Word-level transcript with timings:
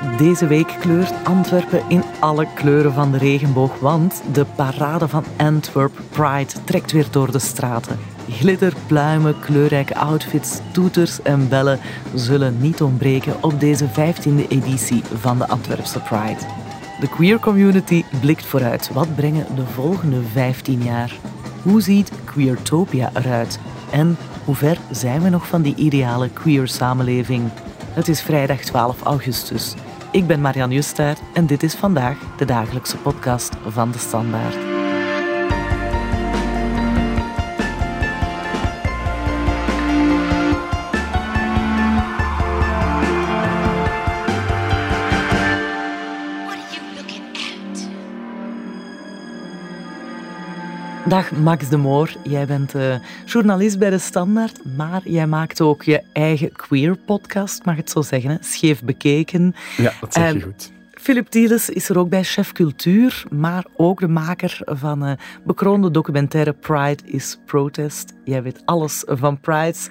Deze 0.00 0.46
week 0.46 0.76
kleurt 0.80 1.12
Antwerpen 1.24 1.82
in 1.88 2.02
alle 2.20 2.46
kleuren 2.54 2.92
van 2.92 3.12
de 3.12 3.18
regenboog, 3.18 3.78
want 3.78 4.22
de 4.32 4.44
parade 4.56 5.08
van 5.08 5.24
Antwerp 5.36 5.92
Pride 6.10 6.52
trekt 6.64 6.92
weer 6.92 7.06
door 7.10 7.32
de 7.32 7.38
straten. 7.38 7.98
Glitter, 8.28 8.72
pluimen, 8.86 9.40
kleurrijke 9.40 9.94
outfits, 9.94 10.58
toeters 10.72 11.22
en 11.22 11.48
bellen 11.48 11.78
zullen 12.14 12.60
niet 12.60 12.82
ontbreken 12.82 13.42
op 13.42 13.60
deze 13.60 13.88
15e 13.88 14.48
editie 14.48 15.02
van 15.14 15.38
de 15.38 15.48
Antwerpse 15.48 16.00
Pride. 16.00 16.40
De 17.00 17.08
queer 17.08 17.38
community 17.38 18.04
blikt 18.20 18.46
vooruit. 18.46 18.90
Wat 18.92 19.14
brengen 19.14 19.46
de 19.54 19.66
volgende 19.66 20.22
15 20.32 20.82
jaar? 20.82 21.12
Hoe 21.62 21.80
ziet 21.80 22.10
Queertopia 22.24 23.10
eruit? 23.14 23.58
En 23.90 24.16
hoe 24.44 24.54
ver 24.54 24.78
zijn 24.90 25.22
we 25.22 25.28
nog 25.28 25.46
van 25.46 25.62
die 25.62 25.74
ideale 25.74 26.28
queer 26.28 26.68
samenleving? 26.68 27.50
Het 27.92 28.08
is 28.08 28.22
vrijdag 28.22 28.60
12 28.60 29.02
augustus. 29.02 29.74
Ik 30.12 30.26
ben 30.26 30.40
Marianne 30.40 30.74
Justaert 30.74 31.20
en 31.32 31.46
dit 31.46 31.62
is 31.62 31.74
vandaag 31.74 32.36
de 32.36 32.44
dagelijkse 32.44 32.96
podcast 32.96 33.54
van 33.66 33.90
de 33.90 33.98
Standaard. 33.98 34.69
Dag 51.10 51.32
Max 51.32 51.68
de 51.68 51.76
Moor, 51.76 52.12
jij 52.22 52.46
bent 52.46 52.74
eh, 52.74 52.94
journalist 53.24 53.78
bij 53.78 53.90
de 53.90 53.98
Standaard, 53.98 54.74
maar 54.76 55.00
jij 55.04 55.26
maakt 55.26 55.60
ook 55.60 55.82
je 55.82 56.02
eigen 56.12 56.52
queer 56.52 56.96
podcast, 56.96 57.64
mag 57.64 57.74
ik 57.74 57.80
het 57.80 57.90
zo 57.90 58.02
zeggen, 58.02 58.30
hè? 58.30 58.36
scheef 58.40 58.82
bekeken. 58.82 59.54
Ja, 59.76 59.92
dat 60.00 60.12
zeg 60.12 60.28
je 60.28 60.34
En 60.34 60.42
goed. 60.42 60.72
Philip 60.90 61.26
Tieles 61.26 61.70
is 61.70 61.88
er 61.88 61.98
ook 61.98 62.08
bij 62.08 62.24
Chef 62.24 62.52
Cultuur, 62.52 63.24
maar 63.30 63.64
ook 63.76 64.00
de 64.00 64.08
maker 64.08 64.58
van 64.64 65.04
eh 65.04 65.12
bekroonde 65.44 65.90
documentaire 65.90 66.52
Pride 66.52 67.02
is 67.04 67.38
Protest. 67.46 68.12
Jij 68.24 68.42
weet 68.42 68.62
alles 68.64 69.02
van 69.06 69.40
Prides. 69.40 69.88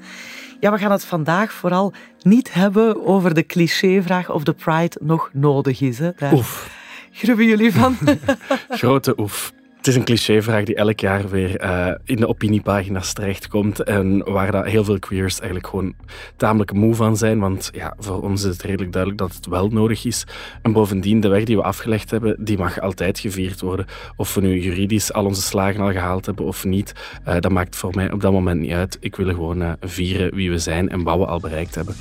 Ja, 0.59 0.71
we 0.71 0.77
gaan 0.77 0.91
het 0.91 1.05
vandaag 1.05 1.51
vooral 1.51 1.93
niet 2.21 2.53
hebben 2.53 3.05
over 3.05 3.33
de 3.33 3.45
clichévraag 3.45 4.31
of 4.31 4.43
de 4.43 4.53
Pride 4.53 4.97
nog 5.01 5.29
nodig 5.33 5.81
is. 5.81 5.99
Hè. 5.99 6.11
Daar 6.15 6.33
Oef, 6.33 6.69
grubben 7.11 7.45
jullie 7.45 7.73
van. 7.73 7.97
grote 8.69 9.13
oef. 9.17 9.57
Het 9.79 9.87
is 9.87 9.95
een 9.95 10.03
clichévraag 10.03 10.63
die 10.63 10.75
elk 10.75 10.99
jaar 10.99 11.29
weer 11.29 11.57
eh, 11.57 11.93
in 12.03 12.15
de 12.15 12.27
opiniepagina's 12.27 13.13
terechtkomt 13.13 13.83
en 13.83 14.31
waar 14.31 14.51
dat 14.51 14.65
heel 14.65 14.83
veel 14.83 14.99
queers 14.99 15.39
eigenlijk 15.39 15.69
gewoon 15.69 15.93
tamelijk 16.35 16.73
moe 16.73 16.95
van 16.95 17.17
zijn, 17.17 17.39
want 17.39 17.69
ja, 17.73 17.93
voor 17.97 18.21
ons 18.21 18.43
is 18.43 18.51
het 18.51 18.61
redelijk 18.61 18.91
duidelijk 18.91 19.21
dat 19.21 19.35
het 19.35 19.45
wel 19.45 19.67
nodig 19.67 20.05
is. 20.05 20.25
En 20.61 20.71
bovendien, 20.71 21.19
de 21.19 21.27
weg 21.27 21.43
die 21.43 21.55
we 21.55 21.63
afgelegd 21.63 22.11
hebben, 22.11 22.35
die 22.39 22.57
mag 22.57 22.79
altijd 22.79 23.19
gevierd 23.19 23.61
worden. 23.61 23.85
Of 24.15 24.33
we 24.33 24.41
nu 24.41 24.59
juridisch 24.59 25.13
al 25.13 25.25
onze 25.25 25.41
slagen 25.41 25.81
al 25.81 25.91
gehaald 25.91 26.25
hebben 26.25 26.45
of 26.45 26.65
niet, 26.65 26.93
eh, 27.23 27.39
dat 27.39 27.51
maakt 27.51 27.75
voor 27.75 27.95
mij 27.95 28.11
op 28.11 28.21
dat 28.21 28.31
moment 28.31 28.61
niet 28.61 28.71
uit. 28.71 28.97
Ik 28.99 29.15
wil 29.15 29.27
gewoon 29.33 29.61
eh, 29.61 29.71
vieren 29.81 30.35
wie 30.35 30.49
we 30.49 30.57
zijn 30.57 30.89
en 30.89 31.03
wat 31.03 31.17
we 31.17 31.25
al 31.25 31.39
bereikt 31.39 31.75
hebben. 31.75 31.95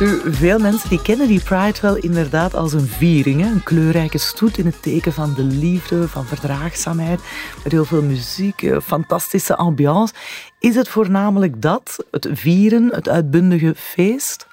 Nu, 0.00 0.20
veel 0.24 0.58
mensen 0.58 0.88
die 0.88 1.02
kennen 1.02 1.28
die 1.28 1.42
Pride 1.42 1.80
wel 1.80 1.96
inderdaad 1.96 2.54
als 2.54 2.72
een 2.72 2.86
viering. 2.86 3.44
Een 3.44 3.62
kleurrijke 3.62 4.18
stoet 4.18 4.58
in 4.58 4.66
het 4.66 4.82
teken 4.82 5.12
van 5.12 5.34
de 5.34 5.42
liefde, 5.42 6.08
van 6.08 6.26
verdraagzaamheid. 6.26 7.20
Met 7.62 7.72
heel 7.72 7.84
veel 7.84 8.02
muziek, 8.02 8.62
eh, 8.62 8.80
fantastische 8.80 9.56
ambiance. 9.56 10.14
Is 10.58 10.74
het 10.74 10.88
voornamelijk 10.88 11.62
dat, 11.62 12.04
het 12.10 12.28
vieren, 12.32 12.88
het 12.94 13.08
uitbundige 13.08 13.74
feest? 13.76 14.46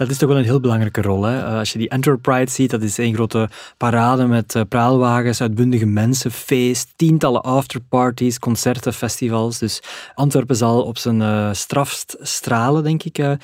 Dat 0.00 0.10
is 0.10 0.18
toch 0.18 0.28
wel 0.28 0.38
een 0.38 0.44
heel 0.44 0.60
belangrijke 0.60 1.02
rol. 1.02 1.22
Hè? 1.22 1.38
Eh, 1.38 1.58
Als 1.58 1.72
je 1.72 1.78
die 1.78 1.92
Antwerp 1.92 2.22
Pride 2.22 2.50
ziet, 2.50 2.70
dat 2.70 2.82
is 2.82 2.98
één 2.98 3.14
grote 3.14 3.48
parade 3.76 4.26
met 4.26 4.54
eh, 4.54 4.62
praalwagens, 4.68 5.40
uitbundige 5.40 5.86
mensen, 5.86 6.30
feest, 6.30 6.92
tientallen 6.96 7.42
afterparties, 7.42 8.38
concerten, 8.38 8.92
festivals. 8.92 9.58
Dus 9.58 9.82
Antwerpen 10.14 10.56
zal 10.56 10.82
op 10.82 10.98
zijn 10.98 11.22
eh, 11.22 11.48
strafst 11.52 12.16
stralen, 12.20 12.82
denk 12.82 13.02
ik, 13.02 13.36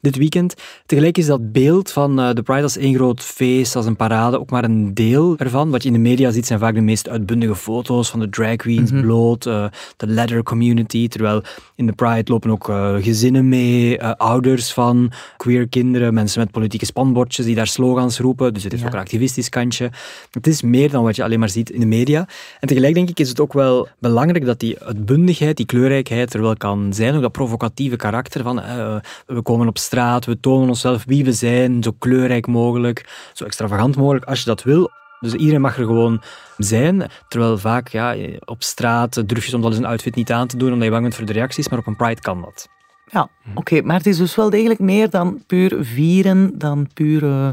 dit 0.00 0.16
weekend. 0.16 0.54
Tegelijk 0.86 1.18
is 1.18 1.26
dat 1.26 1.52
beeld 1.52 1.90
van 1.90 2.16
de 2.16 2.42
Pride 2.44 2.62
als 2.62 2.76
één 2.76 2.94
groot 2.94 3.20
feest, 3.22 3.76
als 3.76 3.86
een 3.86 3.96
parade, 3.96 4.40
ook 4.40 4.50
maar 4.50 4.64
een 4.64 4.94
deel 4.94 5.36
ervan. 5.38 5.70
Wat 5.70 5.82
je 5.82 5.88
in 5.88 5.94
de 5.94 6.00
media 6.00 6.30
ziet, 6.30 6.46
zijn 6.46 6.58
vaak 6.58 6.74
de 6.74 6.80
meest 6.80 7.08
uitbundige 7.08 7.54
foto's 7.54 8.10
van 8.10 8.20
de 8.20 8.28
drag 8.28 8.56
queens, 8.56 8.90
bloot, 8.90 9.46
eh, 9.46 9.66
de 9.96 10.06
leather 10.06 10.42
community. 10.42 11.08
Terwijl 11.08 11.42
in 11.74 11.86
de 11.86 11.92
Pride 11.92 12.30
lopen 12.32 12.50
ook 12.50 12.64
gezinnen 13.02 13.48
mee, 13.48 14.02
ouders 14.02 14.72
van 14.72 15.12
queer 15.36 15.68
kinderen, 15.68 16.03
mensen 16.12 16.40
met 16.40 16.50
politieke 16.50 16.84
spanbordjes 16.86 17.46
die 17.46 17.54
daar 17.54 17.66
slogans 17.66 18.18
roepen. 18.18 18.54
Dus 18.54 18.62
het 18.62 18.72
heeft 18.72 18.84
Ja. 18.84 18.88
ook 18.88 18.94
een 18.94 19.00
activistisch 19.02 19.48
kantje. 19.48 19.90
Het 20.30 20.46
is 20.46 20.62
meer 20.62 20.90
dan 20.90 21.02
wat 21.02 21.16
je 21.16 21.22
alleen 21.24 21.38
maar 21.38 21.48
ziet 21.48 21.70
in 21.70 21.80
de 21.80 21.86
media. 21.86 22.28
En 22.60 22.68
tegelijk 22.68 22.94
denk 22.94 23.08
ik 23.08 23.20
is 23.20 23.28
het 23.28 23.40
ook 23.40 23.52
wel 23.52 23.88
belangrijk 23.98 24.44
dat 24.44 24.60
die 24.60 24.78
uitbundigheid, 24.78 25.56
die 25.56 25.66
kleurrijkheid 25.66 26.34
er 26.34 26.40
wel 26.42 26.56
kan 26.56 26.92
zijn. 26.92 27.14
Ook 27.14 27.22
dat 27.22 27.32
provocatieve 27.32 27.96
karakter 27.96 28.42
van 28.42 28.60
eh, 28.60 28.96
we 29.26 29.42
komen 29.42 29.68
op 29.68 29.78
straat, 29.78 30.24
we 30.24 30.40
tonen 30.40 30.68
onszelf 30.68 31.04
wie 31.06 31.24
we 31.24 31.32
zijn, 31.32 31.82
zo 31.82 31.90
kleurrijk 31.98 32.46
mogelijk, 32.46 33.08
zo 33.32 33.44
extravagant 33.44 33.96
mogelijk 33.96 34.24
als 34.24 34.38
je 34.38 34.44
dat 34.44 34.62
wil. 34.62 34.90
Dus 35.20 35.32
iedereen 35.32 35.60
mag 35.60 35.78
er 35.78 35.84
gewoon 35.84 36.22
zijn. 36.58 37.10
Terwijl 37.28 37.58
vaak 37.58 37.88
ja, 37.88 38.16
op 38.44 38.62
straat 38.62 39.28
durf 39.28 39.44
je 39.44 39.50
soms 39.50 39.62
wel 39.62 39.70
eens 39.72 39.80
een 39.80 39.86
outfit 39.86 40.14
niet 40.14 40.32
aan 40.32 40.46
te 40.46 40.56
doen 40.56 40.68
omdat 40.72 40.84
je 40.84 40.90
bang 40.90 41.02
bent 41.02 41.14
voor 41.14 41.26
de 41.26 41.32
reacties, 41.32 41.68
maar 41.68 41.78
op 41.78 41.86
een 41.86 41.96
Pride 41.96 42.20
kan 42.20 42.40
dat. 42.40 42.68
Ja, 43.14 43.28
oké. 43.54 43.82
maar 43.82 43.96
het 43.96 44.06
is 44.06 44.16
dus 44.16 44.34
wel 44.34 44.50
degelijk 44.50 44.80
meer 44.80 45.10
dan 45.10 45.42
puur 45.46 45.76
vieren, 45.80 46.58
dan 46.58 46.88
puur 46.94 47.24
eh, 47.24 47.48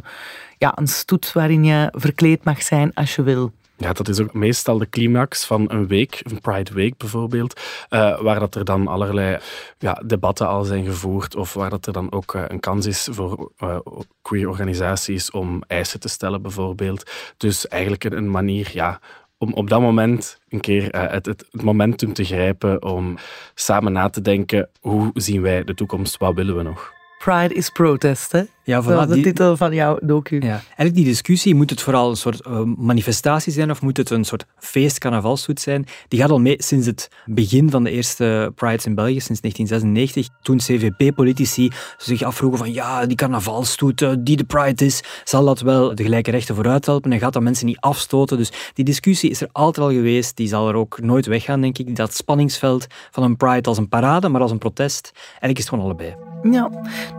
ja, 0.57 0.71
een 0.75 0.87
stoet 0.87 1.31
waarin 1.31 1.63
je 1.63 1.87
verkleed 1.91 2.43
mag 2.43 2.61
zijn 2.61 2.93
als 2.93 3.15
je 3.15 3.23
wil. 3.23 3.51
Ja, 3.81 3.93
dat 3.93 4.07
is 4.07 4.19
ook 4.19 4.33
meestal 4.33 4.77
de 4.77 4.89
climax 4.89 5.45
van 5.45 5.71
een 5.71 5.87
week, 5.87 6.21
een 6.23 6.41
Pride 6.41 6.73
Week 6.73 6.97
bijvoorbeeld, 6.97 7.61
eh, 7.89 8.21
waar 8.21 8.39
dat 8.39 8.55
er 8.55 8.65
dan 8.65 8.87
allerlei 8.87 9.37
ja, 9.77 10.01
debatten 10.05 10.47
al 10.47 10.63
zijn 10.63 10.85
gevoerd 10.85 11.35
of 11.35 11.53
waar 11.53 11.69
dat 11.69 11.85
er 11.85 11.93
dan 11.93 12.11
ook 12.11 12.33
eh, 12.33 12.43
een 12.47 12.59
kans 12.59 12.85
is 12.85 13.07
voor 13.11 13.51
eh, 13.57 13.79
queer 14.21 14.49
organisaties 14.49 15.31
om 15.31 15.63
eisen 15.67 15.99
te 15.99 16.07
stellen 16.09 16.41
bijvoorbeeld. 16.41 17.11
Dus 17.37 17.67
eigenlijk 17.67 18.03
een, 18.03 18.17
een 18.17 18.31
manier 18.31 18.69
ja, 18.73 18.99
om 19.41 19.53
op 19.53 19.69
dat 19.69 19.81
moment 19.81 20.39
een 20.49 20.59
keer 20.59 20.91
eh, 20.91 21.11
het, 21.11 21.25
het, 21.25 21.45
het 21.51 21.61
momentum 21.61 22.13
te 22.13 22.23
grijpen 22.23 22.83
om 22.83 23.17
samen 23.53 23.91
na 23.91 24.09
te 24.09 24.21
denken 24.21 24.69
hoe 24.79 25.09
zien 25.13 25.41
wij 25.41 25.63
de 25.63 25.73
toekomst, 25.73 26.17
wat 26.17 26.33
willen 26.33 26.57
we 26.57 26.63
nog? 26.63 27.00
Pride 27.23 27.53
is 27.53 27.69
protest, 27.69 28.31
hè? 28.31 28.41
Ja, 28.63 28.83
voilà, 28.83 29.07
de 29.07 29.13
die- 29.13 29.23
titel 29.23 29.57
van 29.57 29.73
jouw 29.73 29.99
docu. 30.01 30.35
Ja. 30.35 30.49
Eigenlijk 30.49 30.95
die 30.95 31.05
discussie, 31.05 31.55
moet 31.55 31.69
het 31.69 31.81
vooral 31.81 32.09
een 32.09 32.15
soort 32.15 32.41
eh, 32.41 32.61
manifestatie 32.63 33.53
zijn 33.53 33.71
of 33.71 33.81
moet 33.81 33.97
het 33.97 34.09
een 34.09 34.23
soort 34.23 34.45
feest-carnavalsstoet 34.57 35.59
zijn? 35.59 35.85
Die 36.07 36.19
gaat 36.19 36.29
al 36.29 36.39
mee 36.39 36.55
sinds 36.57 36.85
het 36.85 37.09
begin 37.25 37.69
van 37.69 37.83
de 37.83 37.91
eerste 37.91 38.51
Prides 38.55 38.85
in 38.85 38.95
België, 38.95 39.19
sinds 39.19 39.41
1996. 39.41 40.27
Toen 40.41 40.57
CVP-politici 40.57 41.71
zich 41.97 42.23
afvroegen 42.23 42.59
van 42.59 42.73
ja, 42.73 43.05
die 43.05 43.17
carnavalsstoet 43.17 44.01
eh, 44.01 44.11
die 44.19 44.37
de 44.37 44.43
Pride 44.43 44.85
is, 44.85 45.03
zal 45.23 45.45
dat 45.45 45.59
wel 45.61 45.95
de 45.95 46.03
gelijke 46.03 46.31
rechten 46.31 46.55
vooruit 46.55 46.85
helpen 46.85 47.11
en 47.11 47.19
gaat 47.19 47.33
dat 47.33 47.43
mensen 47.43 47.65
niet 47.65 47.79
afstoten? 47.79 48.37
Dus 48.37 48.51
die 48.73 48.85
discussie 48.85 49.29
is 49.29 49.41
er 49.41 49.49
altijd 49.51 49.85
al 49.85 49.91
geweest, 49.93 50.37
die 50.37 50.47
zal 50.47 50.67
er 50.69 50.75
ook 50.75 51.01
nooit 51.01 51.25
weggaan, 51.25 51.61
denk 51.61 51.77
ik. 51.77 51.95
Dat 51.95 52.13
spanningsveld 52.15 52.87
van 53.11 53.23
een 53.23 53.37
Pride 53.37 53.69
als 53.69 53.77
een 53.77 53.89
parade, 53.89 54.29
maar 54.29 54.41
als 54.41 54.51
een 54.51 54.57
protest. 54.57 55.11
Eigenlijk 55.13 55.57
is 55.57 55.63
het 55.63 55.69
gewoon 55.69 55.85
allebei. 55.85 56.30
Ja, 56.43 56.69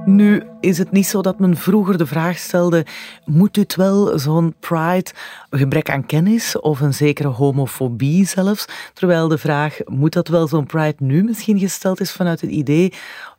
nu 0.05 0.43
is 0.61 0.79
het 0.79 0.91
niet 0.91 1.07
zo 1.07 1.23
dat 1.23 1.39
men 1.39 1.57
vroeger 1.57 1.99
de 1.99 2.07
vraag 2.07 2.39
stelde: 2.39 2.87
moet 3.25 3.55
dit 3.55 3.75
wel 3.77 4.19
zo'n 4.19 4.55
pride, 4.61 5.11
gebrek 5.51 5.91
aan 5.91 6.07
kennis 6.07 6.61
of 6.61 6.81
een 6.81 6.95
zekere 6.95 7.29
homofobie 7.29 8.27
zelfs? 8.27 8.67
Terwijl 8.93 9.29
de 9.29 9.39
vraag: 9.39 9.79
moet 9.85 10.13
dat 10.13 10.29
wel 10.29 10.49
zo'n 10.49 10.67
pride 10.67 10.95
nu 10.99 11.23
misschien 11.23 11.59
gesteld 11.59 12.01
is 12.01 12.13
vanuit 12.13 12.41
het 12.41 12.51
idee. 12.51 12.93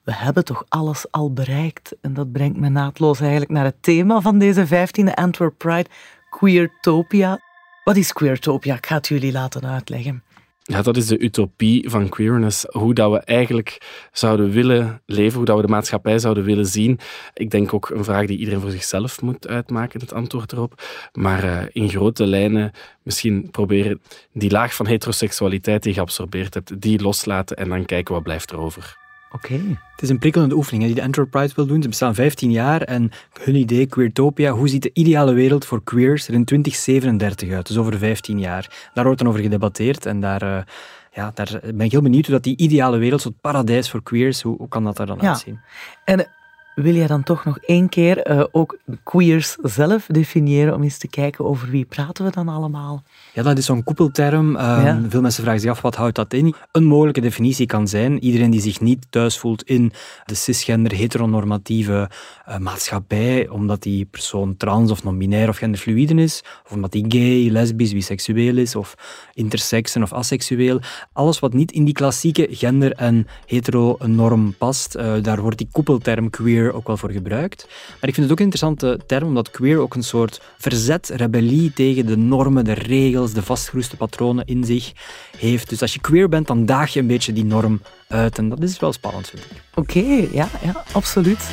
We 0.03 0.13
hebben 0.13 0.45
toch 0.45 0.65
alles 0.69 1.06
al 1.12 1.33
bereikt. 1.33 1.95
En 2.01 2.13
dat 2.13 2.31
brengt 2.31 2.57
me 2.57 2.69
naadloos 2.69 3.19
eigenlijk 3.19 3.51
naar 3.51 3.65
het 3.65 3.83
thema 3.83 4.21
van 4.21 4.39
deze 4.39 4.65
15e 4.68 5.13
Antwerp 5.13 5.53
Pride, 5.57 5.89
Queertopia. 6.30 7.39
Wat 7.83 7.95
is 7.95 8.13
Queertopia? 8.13 8.75
Ik 8.75 8.85
ga 8.85 8.95
het 8.95 9.07
jullie 9.07 9.31
laten 9.31 9.65
uitleggen. 9.65 10.24
Ja, 10.65 10.81
dat 10.81 10.98
is 10.98 11.07
de 11.07 11.19
utopie 11.19 11.89
van 11.89 12.10
queerness. 12.10 12.65
Hoe 12.69 12.94
dat 12.94 13.12
we 13.12 13.19
eigenlijk 13.19 13.77
zouden 14.12 14.50
willen 14.50 15.01
leven, 15.06 15.38
hoe 15.38 15.45
dat 15.45 15.56
we 15.56 15.62
de 15.62 15.68
maatschappij 15.68 16.19
zouden 16.19 16.44
willen 16.44 16.65
zien. 16.65 17.00
Ik 17.33 17.51
denk 17.51 17.74
ook 17.74 17.89
een 17.89 18.04
vraag 18.04 18.25
die 18.25 18.38
iedereen 18.38 18.62
voor 18.62 18.71
zichzelf 18.71 19.21
moet 19.21 19.48
uitmaken, 19.48 20.00
het 20.00 20.13
antwoord 20.13 20.51
erop. 20.51 20.81
Maar 21.13 21.44
eh, 21.44 21.65
in 21.71 21.89
grote 21.89 22.25
lijnen 22.25 22.71
misschien 23.01 23.51
proberen 23.51 24.01
die 24.33 24.51
laag 24.51 24.75
van 24.75 24.88
heteroseksualiteit 24.88 25.83
die 25.83 25.92
je 25.92 25.98
geabsorbeerd 25.98 26.54
hebt, 26.54 26.81
die 26.81 27.01
loslaten 27.01 27.57
en 27.57 27.69
dan 27.69 27.86
kijken 27.86 28.13
wat 28.13 28.24
blijft 28.24 28.51
er 28.51 29.02
Oké. 29.33 29.53
Het 29.91 30.01
is 30.01 30.09
een 30.09 30.19
prikkelende 30.19 30.56
oefening 30.56 30.85
die 30.85 30.95
de 30.95 31.03
Antwerp 31.03 31.30
Pride 31.31 31.53
wil 31.56 31.65
doen. 31.65 31.81
Ze 31.81 31.88
bestaan 31.88 32.15
15 32.15 32.51
jaar 32.51 32.81
en 32.81 33.12
hun 33.44 33.56
idee, 33.56 33.85
Queertopia, 33.85 34.51
hoe 34.51 34.68
ziet 34.68 34.81
de 34.81 34.89
ideale 34.94 35.33
wereld 35.33 35.65
voor 35.65 35.83
queers 35.83 36.27
er 36.27 36.33
in 36.33 36.45
2037 36.45 37.51
uit? 37.51 37.68
Dus 37.68 37.77
over 37.77 37.97
15 37.97 38.39
jaar. 38.39 38.89
Daar 38.94 39.03
wordt 39.03 39.19
dan 39.19 39.27
over 39.30 39.41
gedebatteerd 39.41 40.06
en 40.06 40.19
daar, 40.19 40.41
eh, 40.41 40.63
ja, 41.12 41.31
daar 41.33 41.59
ben 41.62 41.85
ik 41.85 41.91
heel 41.91 42.01
benieuwd 42.01 42.25
hoe 42.25 42.35
dat 42.35 42.44
die 42.44 42.57
ideale 42.57 42.97
wereld, 42.97 43.21
zo'n 43.21 43.38
paradijs 43.41 43.89
voor 43.89 44.03
queers, 44.03 44.41
hoe, 44.41 44.57
hoe 44.57 44.68
kan 44.68 44.83
dat 44.83 45.00
er 45.00 45.06
dan 45.06 45.18
Ja. 45.21 45.27
uitzien? 45.30 45.59
En 46.06 46.27
wil 46.75 46.93
jij 46.93 47.07
dan 47.07 47.23
toch 47.23 47.45
nog 47.45 47.57
één 47.57 47.89
keer 47.89 48.17
eh, 48.17 48.43
ook 48.51 48.77
queers 49.03 49.55
zelf 49.61 50.05
definiëren 50.07 50.75
om 50.75 50.83
eens 50.83 50.97
te 50.97 51.07
kijken 51.07 51.45
over 51.45 51.69
wie 51.69 51.85
praten 51.85 52.25
we 52.25 52.31
dan 52.31 52.47
allemaal? 52.47 53.03
Ja, 53.33 53.43
dat 53.43 53.57
is 53.57 53.65
zo'n 53.65 53.83
koepelterm. 53.83 54.55
Ehm, 54.55 54.85
Ja. 54.85 55.01
Veel 55.09 55.21
mensen 55.21 55.43
vragen 55.43 55.61
zich 55.61 55.69
af, 55.71 55.81
wat 55.81 55.95
houdt 55.95 56.15
dat 56.15 56.33
in? 56.33 56.53
Een 56.71 56.83
mogelijke 56.83 57.21
definitie 57.21 57.65
kan 57.65 57.87
zijn, 57.87 58.23
iedereen 58.23 58.49
die 58.49 58.61
zich 58.61 58.81
niet 58.81 59.05
thuis 59.09 59.37
voelt 59.37 59.63
in 59.63 59.91
de 60.25 60.35
cisgender, 60.35 60.95
heteronormatieve 60.95 62.09
eh, 62.45 62.57
maatschappij, 62.57 63.47
omdat 63.49 63.81
die 63.81 64.05
persoon 64.05 64.57
trans 64.57 64.91
of 64.91 65.03
non-binair 65.03 65.49
of 65.49 65.57
genderfluide 65.57 66.13
is, 66.13 66.43
of 66.65 66.71
omdat 66.71 66.91
die 66.91 67.05
gay, 67.07 67.49
lesbisch, 67.51 67.93
biseksueel 67.93 68.57
is, 68.57 68.75
of 68.75 68.95
intersex 69.33 69.95
of 69.95 70.13
asexueel. 70.13 70.79
Alles 71.13 71.39
wat 71.39 71.53
niet 71.53 71.71
in 71.71 71.83
die 71.83 71.93
klassieke 71.93 72.47
gender- 72.51 72.91
en 72.95 73.27
hetero-norm 73.45 74.53
past, 74.57 74.95
eh, 74.95 75.13
daar 75.21 75.41
wordt 75.41 75.57
die 75.57 75.67
koepelterm 75.71 76.29
queer 76.29 76.62
ook 76.71 76.88
wel 76.88 76.98
voor 76.98 77.12
gebruikt. 77.12 77.65
Maar 77.68 78.10
ik 78.10 78.15
vind 78.15 78.18
het 78.18 78.31
ook 78.31 78.39
een 78.39 78.51
interessante 78.51 79.00
term, 79.06 79.27
omdat 79.27 79.51
queer 79.51 79.77
ook 79.77 79.95
een 79.95 80.04
soort 80.04 80.42
verzet, 80.57 81.10
rebellie 81.15 81.74
tegen 81.74 82.06
de 82.06 82.18
normen, 82.18 82.65
de 82.65 82.74
regels, 82.74 83.33
de 83.33 83.44
vastgeroeste 83.44 83.98
patronen 83.98 84.45
in 84.45 84.63
zich 84.63 84.92
heeft. 85.38 85.69
Dus 85.69 85.81
als 85.81 85.94
je 85.94 86.00
queer 86.00 86.30
bent, 86.30 86.48
dan 86.48 86.65
daag 86.65 86.94
je 86.94 87.00
een 87.00 87.07
beetje 87.07 87.33
die 87.33 87.45
norm 87.45 87.81
uit. 88.07 88.38
En 88.38 88.50
dat 88.50 88.62
is 88.62 88.80
wel 88.80 88.94
spannend, 88.94 89.30
vind 89.30 89.44
ik. 89.44 89.62
Oké, 89.75 90.27
ja, 90.31 90.50
ja, 90.63 90.83
absoluut. 90.92 91.50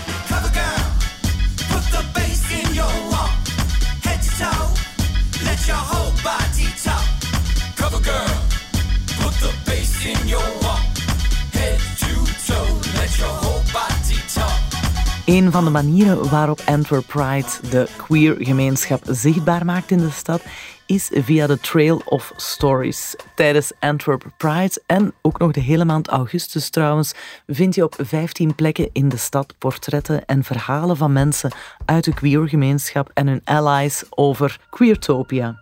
Een 15.31 15.51
van 15.51 15.65
de 15.65 15.71
manieren 15.71 16.31
waarop 16.31 16.61
Antwerp 16.67 17.07
Pride 17.07 17.49
de 17.71 17.89
queer 17.97 18.37
gemeenschap 18.39 19.03
zichtbaar 19.05 19.65
maakt 19.65 19.91
in 19.91 19.99
de 19.99 20.11
stad 20.11 20.43
is 20.87 21.11
via 21.13 21.47
de 21.47 21.61
Trail 21.61 22.03
of 22.05 22.33
Stories. 22.37 23.17
Tijdens 23.35 23.73
Antwerp 23.79 24.25
Pride 24.37 24.83
en 24.87 25.13
ook 25.23 25.39
nog 25.39 25.53
de 25.53 25.61
hele 25.61 25.85
maand 25.85 26.09
augustus 26.09 26.71
trouwens 26.71 27.15
vind 27.47 27.75
je 27.75 27.85
op 27.85 27.95
15 27.99 28.55
plekken 28.55 28.91
in 28.93 29.09
de 29.09 29.17
stad 29.17 29.55
portretten 29.59 30.25
en 30.27 30.45
verhalen 30.45 30.97
van 30.97 31.13
mensen 31.13 31.53
uit 31.85 32.05
de 32.05 32.15
queer 32.15 32.49
gemeenschap 32.49 33.11
en 33.15 33.27
hun 33.27 33.43
allies 33.45 34.05
over 34.09 34.61
queertopia. 34.71 35.61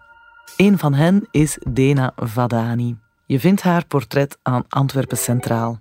Een 0.56 0.78
van 0.78 0.94
hen 0.94 1.28
is 1.30 1.58
Dena 1.68 2.12
Vadani. 2.16 2.96
Je 3.26 3.40
vindt 3.40 3.62
haar 3.62 3.86
portret 3.86 4.38
aan 4.42 4.64
Antwerpen 4.68 5.18
Centraal. 5.18 5.80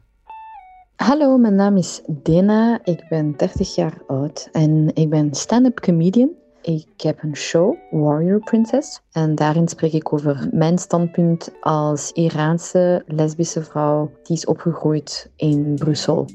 Hallo, 0.97 1.37
mijn 1.37 1.55
naam 1.55 1.77
is 1.77 2.01
Dena. 2.07 2.79
Ik 2.83 3.05
ben 3.09 3.33
30 3.37 3.75
jaar 3.75 3.97
oud 4.07 4.49
en 4.51 4.91
ik 4.93 5.09
ben 5.09 5.33
stand-up 5.33 5.79
comedian. 5.79 6.29
Ik 6.61 7.01
heb 7.01 7.23
een 7.23 7.35
show, 7.35 7.75
Warrior 7.91 8.39
Princess. 8.39 9.01
En 9.11 9.35
daarin 9.35 9.67
spreek 9.67 9.93
ik 9.93 10.13
over 10.13 10.49
mijn 10.51 10.77
standpunt 10.77 11.51
als 11.59 12.11
Iraanse 12.11 13.03
lesbische 13.07 13.63
vrouw 13.63 14.11
die 14.23 14.35
is 14.35 14.45
opgegroeid 14.45 15.31
in 15.35 15.75
Brussel. 15.75 16.25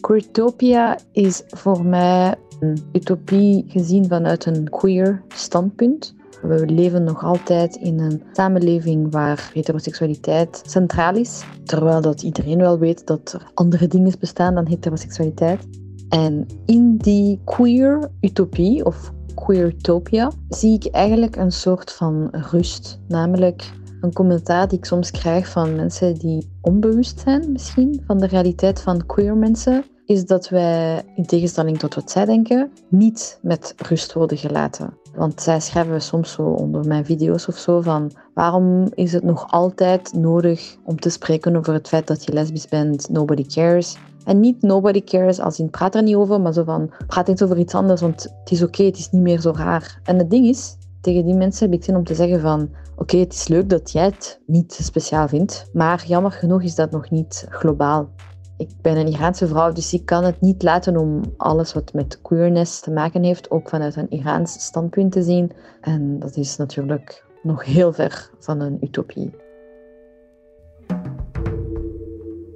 Queertopia 0.00 0.98
is 1.12 1.42
voor 1.46 1.84
mij 1.84 2.34
een 2.60 2.78
utopie 2.92 3.64
gezien 3.68 4.08
vanuit 4.08 4.46
een 4.46 4.68
queer 4.70 5.22
standpunt. 5.28 6.13
We 6.48 6.66
leven 6.66 7.04
nog 7.04 7.24
altijd 7.24 7.76
in 7.76 7.98
een 7.98 8.22
samenleving 8.32 9.12
waar 9.12 9.50
heteroseksualiteit 9.52 10.62
centraal 10.66 11.16
is, 11.16 11.44
terwijl 11.64 12.00
dat 12.00 12.22
iedereen 12.22 12.58
wel 12.58 12.78
weet 12.78 13.06
dat 13.06 13.32
er 13.32 13.50
andere 13.54 13.86
dingen 13.86 14.12
bestaan 14.20 14.54
dan 14.54 14.66
heteroseksualiteit. 14.66 15.66
En 16.08 16.46
in 16.66 16.96
die 16.96 17.40
queer 17.44 18.10
utopie 18.20 18.84
of 18.84 19.12
queertopia 19.34 20.30
zie 20.48 20.74
ik 20.74 20.86
eigenlijk 20.86 21.36
een 21.36 21.52
soort 21.52 21.92
van 21.92 22.28
rust, 22.30 23.00
namelijk 23.08 23.72
een 24.00 24.12
commentaar 24.12 24.68
die 24.68 24.78
ik 24.78 24.84
soms 24.84 25.10
krijg 25.10 25.48
van 25.48 25.76
mensen 25.76 26.14
die 26.14 26.50
onbewust 26.60 27.20
zijn 27.20 27.52
misschien 27.52 28.02
van 28.06 28.18
de 28.18 28.26
realiteit 28.26 28.80
van 28.80 29.06
queer 29.06 29.36
mensen, 29.36 29.84
is 30.06 30.26
dat 30.26 30.48
wij, 30.48 31.02
in 31.16 31.26
tegenstelling 31.26 31.78
tot 31.78 31.94
wat 31.94 32.10
zij 32.10 32.24
denken, 32.24 32.70
niet 32.88 33.38
met 33.42 33.74
rust 33.76 34.12
worden 34.12 34.38
gelaten. 34.38 35.02
Want 35.16 35.42
zij 35.42 35.60
schrijven 35.60 36.02
soms 36.02 36.32
zo 36.32 36.42
onder 36.42 36.86
mijn 36.86 37.04
video's 37.04 37.48
of 37.48 37.56
zo 37.56 37.80
van 37.80 38.10
waarom 38.34 38.88
is 38.94 39.12
het 39.12 39.22
nog 39.22 39.50
altijd 39.50 40.12
nodig 40.12 40.76
om 40.84 41.00
te 41.00 41.10
spreken 41.10 41.56
over 41.56 41.72
het 41.72 41.88
feit 41.88 42.06
dat 42.06 42.24
je 42.24 42.32
lesbisch 42.32 42.68
bent, 42.68 43.08
nobody 43.08 43.46
cares. 43.46 43.96
En 44.24 44.40
niet 44.40 44.62
nobody 44.62 45.04
cares 45.04 45.40
als 45.40 45.58
in 45.58 45.70
praat 45.70 45.94
er 45.94 46.02
niet 46.02 46.14
over, 46.14 46.40
maar 46.40 46.52
zo 46.52 46.64
van 46.64 46.90
praat 47.06 47.28
eens 47.28 47.42
over 47.42 47.58
iets 47.58 47.74
anders, 47.74 48.00
want 48.00 48.22
het 48.22 48.50
is 48.50 48.62
oké, 48.62 48.82
het 48.82 48.98
is 48.98 49.10
niet 49.10 49.22
meer 49.22 49.40
zo 49.40 49.52
raar. 49.56 50.00
En 50.04 50.18
het 50.18 50.30
ding 50.30 50.46
is, 50.46 50.76
tegen 51.00 51.24
die 51.24 51.34
mensen 51.34 51.70
heb 51.70 51.78
ik 51.78 51.84
zin 51.84 51.96
om 51.96 52.04
te 52.04 52.14
zeggen 52.14 52.40
van 52.40 52.68
oké, 52.96 53.16
het 53.16 53.32
is 53.32 53.48
leuk 53.48 53.68
dat 53.68 53.92
jij 53.92 54.04
het 54.04 54.40
niet 54.46 54.78
speciaal 54.82 55.28
vindt, 55.28 55.70
maar 55.72 56.04
jammer 56.06 56.32
genoeg 56.32 56.62
is 56.62 56.74
dat 56.74 56.90
nog 56.90 57.10
niet 57.10 57.46
globaal. 57.48 58.08
Ik 58.56 58.70
ben 58.82 58.96
een 58.96 59.12
Iraanse 59.12 59.46
vrouw, 59.46 59.72
dus 59.72 59.92
ik 59.92 60.06
kan 60.06 60.24
het 60.24 60.40
niet 60.40 60.62
laten 60.62 60.96
om 60.96 61.22
alles 61.36 61.72
wat 61.72 61.92
met 61.92 62.18
queerness 62.22 62.80
te 62.80 62.90
maken 62.90 63.22
heeft, 63.22 63.50
ook 63.50 63.68
vanuit 63.68 63.96
een 63.96 64.10
Iraans 64.10 64.52
standpunt 64.52 65.12
te 65.12 65.22
zien. 65.22 65.52
En 65.80 66.18
dat 66.18 66.36
is 66.36 66.56
natuurlijk 66.56 67.24
nog 67.42 67.64
heel 67.64 67.92
ver 67.92 68.30
van 68.38 68.60
een 68.60 68.78
utopie. 68.80 69.34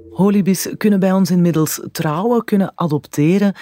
Holibies 0.09 0.73
kunnen 0.77 0.99
bij 0.99 1.11
ons 1.11 1.31
inmiddels 1.31 1.81
trouwen, 1.91 2.43
kunnen 2.43 2.71
adopteren. 2.75 3.53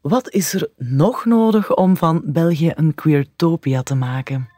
Wat 0.00 0.30
is 0.30 0.54
er 0.54 0.70
nog 0.76 1.24
nodig 1.24 1.76
om 1.76 1.96
van 1.96 2.22
België 2.24 2.72
een 2.74 2.94
queertopia 2.94 3.82
te 3.82 3.94
maken? 3.94 4.48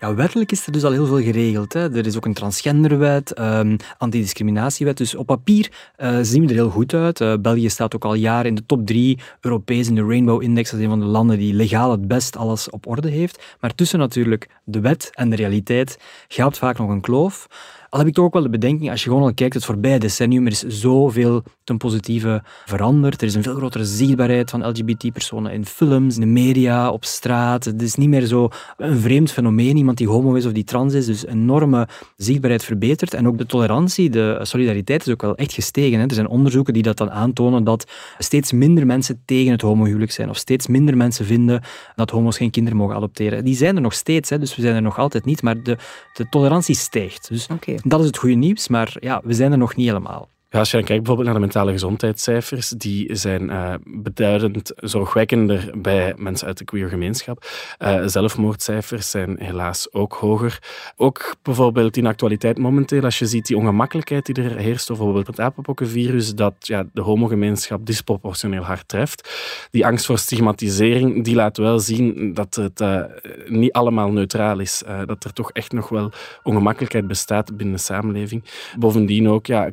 Ja, 0.00 0.14
wettelijk 0.14 0.52
is 0.52 0.66
er 0.66 0.72
dus 0.72 0.84
al 0.84 0.92
heel 0.92 1.06
veel 1.06 1.20
geregeld. 1.20 1.72
Hè. 1.72 1.96
Er 1.96 2.06
is 2.06 2.16
ook 2.16 2.24
een 2.24 2.34
transgenderwet, 2.34 3.38
um, 3.38 3.76
antidiscriminatiewet. 3.98 4.96
Dus 4.96 5.14
op 5.14 5.26
papier 5.26 5.70
uh, 5.98 6.18
zien 6.22 6.42
we 6.42 6.48
er 6.48 6.54
heel 6.54 6.70
goed 6.70 6.94
uit. 6.94 7.20
Uh, 7.20 7.34
België 7.40 7.70
staat 7.70 7.94
ook 7.94 8.04
al 8.04 8.14
jaren 8.14 8.46
in 8.46 8.54
de 8.54 8.66
top 8.66 8.86
drie 8.86 9.18
Europees 9.40 9.88
in 9.88 9.94
de 9.94 10.04
Rainbow 10.04 10.42
Index. 10.42 10.70
Dat 10.70 10.78
is 10.78 10.84
een 10.84 10.90
van 10.90 11.00
de 11.00 11.06
landen 11.06 11.38
die 11.38 11.54
legaal 11.54 11.90
het 11.90 12.08
best 12.08 12.36
alles 12.36 12.70
op 12.70 12.86
orde 12.86 13.08
heeft. 13.08 13.56
Maar 13.60 13.74
tussen 13.74 13.98
natuurlijk 13.98 14.48
de 14.64 14.80
wet 14.80 15.10
en 15.12 15.30
de 15.30 15.36
realiteit 15.36 15.98
geldt 16.28 16.58
vaak 16.58 16.78
nog 16.78 16.88
een 16.88 17.00
kloof. 17.00 17.46
Al 17.90 17.98
heb 17.98 18.08
ik 18.08 18.14
toch 18.14 18.24
ook 18.24 18.32
wel 18.32 18.42
de 18.42 18.48
bedenking, 18.48 18.90
als 18.90 19.02
je 19.02 19.08
gewoon 19.08 19.24
al 19.24 19.34
kijkt 19.34 19.54
het 19.54 19.64
voorbije 19.64 19.98
decennium, 19.98 20.46
er 20.46 20.52
is 20.52 20.62
zoveel 20.66 21.42
ten 21.64 21.76
positieve 21.76 22.42
veranderd. 22.64 23.20
Er 23.20 23.26
is 23.26 23.34
een 23.34 23.42
veel 23.42 23.54
grotere 23.54 23.84
zichtbaarheid 23.84 24.50
van 24.50 24.68
LGBT-personen 24.68 25.52
in 25.52 25.66
films, 25.66 26.14
in 26.14 26.20
de 26.20 26.26
media, 26.26 26.90
op 26.90 27.04
straat. 27.04 27.64
Het 27.64 27.82
is 27.82 27.94
niet 27.94 28.08
meer 28.08 28.26
zo 28.26 28.48
een 28.76 28.98
vreemd 28.98 29.32
fenomeen, 29.32 29.76
iemand 29.76 29.98
die 29.98 30.08
homo 30.08 30.34
is 30.34 30.46
of 30.46 30.52
die 30.52 30.64
trans 30.64 30.94
is. 30.94 31.06
Dus 31.06 31.26
enorme 31.26 31.88
zichtbaarheid 32.16 32.64
verbeterd. 32.64 33.14
En 33.14 33.28
ook 33.28 33.38
de 33.38 33.46
tolerantie, 33.46 34.10
de 34.10 34.38
solidariteit 34.42 35.06
is 35.06 35.12
ook 35.12 35.22
wel 35.22 35.36
echt 35.36 35.52
gestegen. 35.52 35.98
Hè. 35.98 36.06
Er 36.06 36.14
zijn 36.14 36.28
onderzoeken 36.28 36.74
die 36.74 36.82
dat 36.82 36.96
dan 36.96 37.10
aantonen 37.10 37.64
dat 37.64 37.90
steeds 38.18 38.52
minder 38.52 38.86
mensen 38.86 39.22
tegen 39.24 39.52
het 39.52 39.60
homohuwelijk 39.60 40.12
zijn. 40.12 40.28
Of 40.28 40.36
steeds 40.36 40.66
minder 40.66 40.96
mensen 40.96 41.24
vinden 41.24 41.62
dat 41.94 42.10
homo's 42.10 42.36
geen 42.36 42.50
kinderen 42.50 42.78
mogen 42.78 42.96
adopteren. 42.96 43.44
Die 43.44 43.56
zijn 43.56 43.76
er 43.76 43.82
nog 43.82 43.94
steeds, 43.94 44.30
hè, 44.30 44.38
dus 44.38 44.56
we 44.56 44.62
zijn 44.62 44.74
er 44.74 44.82
nog 44.82 44.98
altijd 44.98 45.24
niet. 45.24 45.42
Maar 45.42 45.62
de, 45.62 45.76
de 46.12 46.28
tolerantie 46.28 46.74
stijgt. 46.74 47.28
Dus. 47.28 47.48
Dat 47.84 48.00
is 48.00 48.06
het 48.06 48.18
goede 48.18 48.34
nieuws, 48.34 48.68
maar 48.68 48.96
ja, 49.00 49.20
we 49.24 49.34
zijn 49.34 49.52
er 49.52 49.58
nog 49.58 49.76
niet 49.76 49.86
helemaal. 49.86 50.28
Ja, 50.52 50.58
als 50.58 50.70
je 50.70 50.76
dan 50.76 50.86
kijkt 50.86 51.02
bijvoorbeeld 51.02 51.26
naar 51.26 51.40
de 51.40 51.46
mentale 51.46 51.72
gezondheidscijfers, 51.72 52.68
die 52.68 53.14
zijn 53.16 53.42
uh, 53.42 53.74
beduidend 53.84 54.72
zorgwekkender 54.76 55.70
bij 55.76 56.14
mensen 56.16 56.46
uit 56.46 56.58
de 56.58 56.64
queer 56.64 56.88
gemeenschap. 56.88 57.46
Uh, 57.78 58.02
zelfmoordcijfers 58.06 59.10
zijn 59.10 59.36
helaas 59.38 59.92
ook 59.92 60.12
hoger. 60.12 60.58
Ook 60.96 61.34
bijvoorbeeld 61.42 61.96
in 61.96 62.06
actualiteit 62.06 62.58
momenteel, 62.58 63.02
als 63.02 63.18
je 63.18 63.26
ziet 63.26 63.46
die 63.46 63.56
ongemakkelijkheid 63.56 64.26
die 64.26 64.34
er 64.44 64.56
heerst 64.56 64.90
over 64.90 65.04
bijvoorbeeld 65.04 65.36
het 65.36 65.46
apenpokkenvirus, 65.46 66.34
dat 66.34 66.54
ja, 66.58 66.84
de 66.92 67.00
homogemeenschap 67.00 67.86
disproportioneel 67.86 68.62
hard 68.62 68.88
treft. 68.88 69.30
Die 69.70 69.86
angst 69.86 70.06
voor 70.06 70.18
stigmatisering, 70.18 71.24
die 71.24 71.34
laat 71.34 71.56
wel 71.56 71.78
zien 71.78 72.34
dat 72.34 72.54
het 72.54 72.80
uh, 72.80 73.02
niet 73.46 73.72
allemaal 73.72 74.10
neutraal 74.10 74.58
is. 74.58 74.82
dat 75.06 75.24
er 75.24 75.32
toch 75.32 75.50
echt 75.50 75.72
nog 75.72 75.88
wel 75.88 76.12
ongemakkelijkheid 76.42 77.06
bestaat 77.06 77.56
binnen 77.56 77.74
de 77.74 77.82
samenleving. 77.82 78.44
Bovendien 78.78 79.28
ook, 79.28 79.46
ja, 79.46 79.68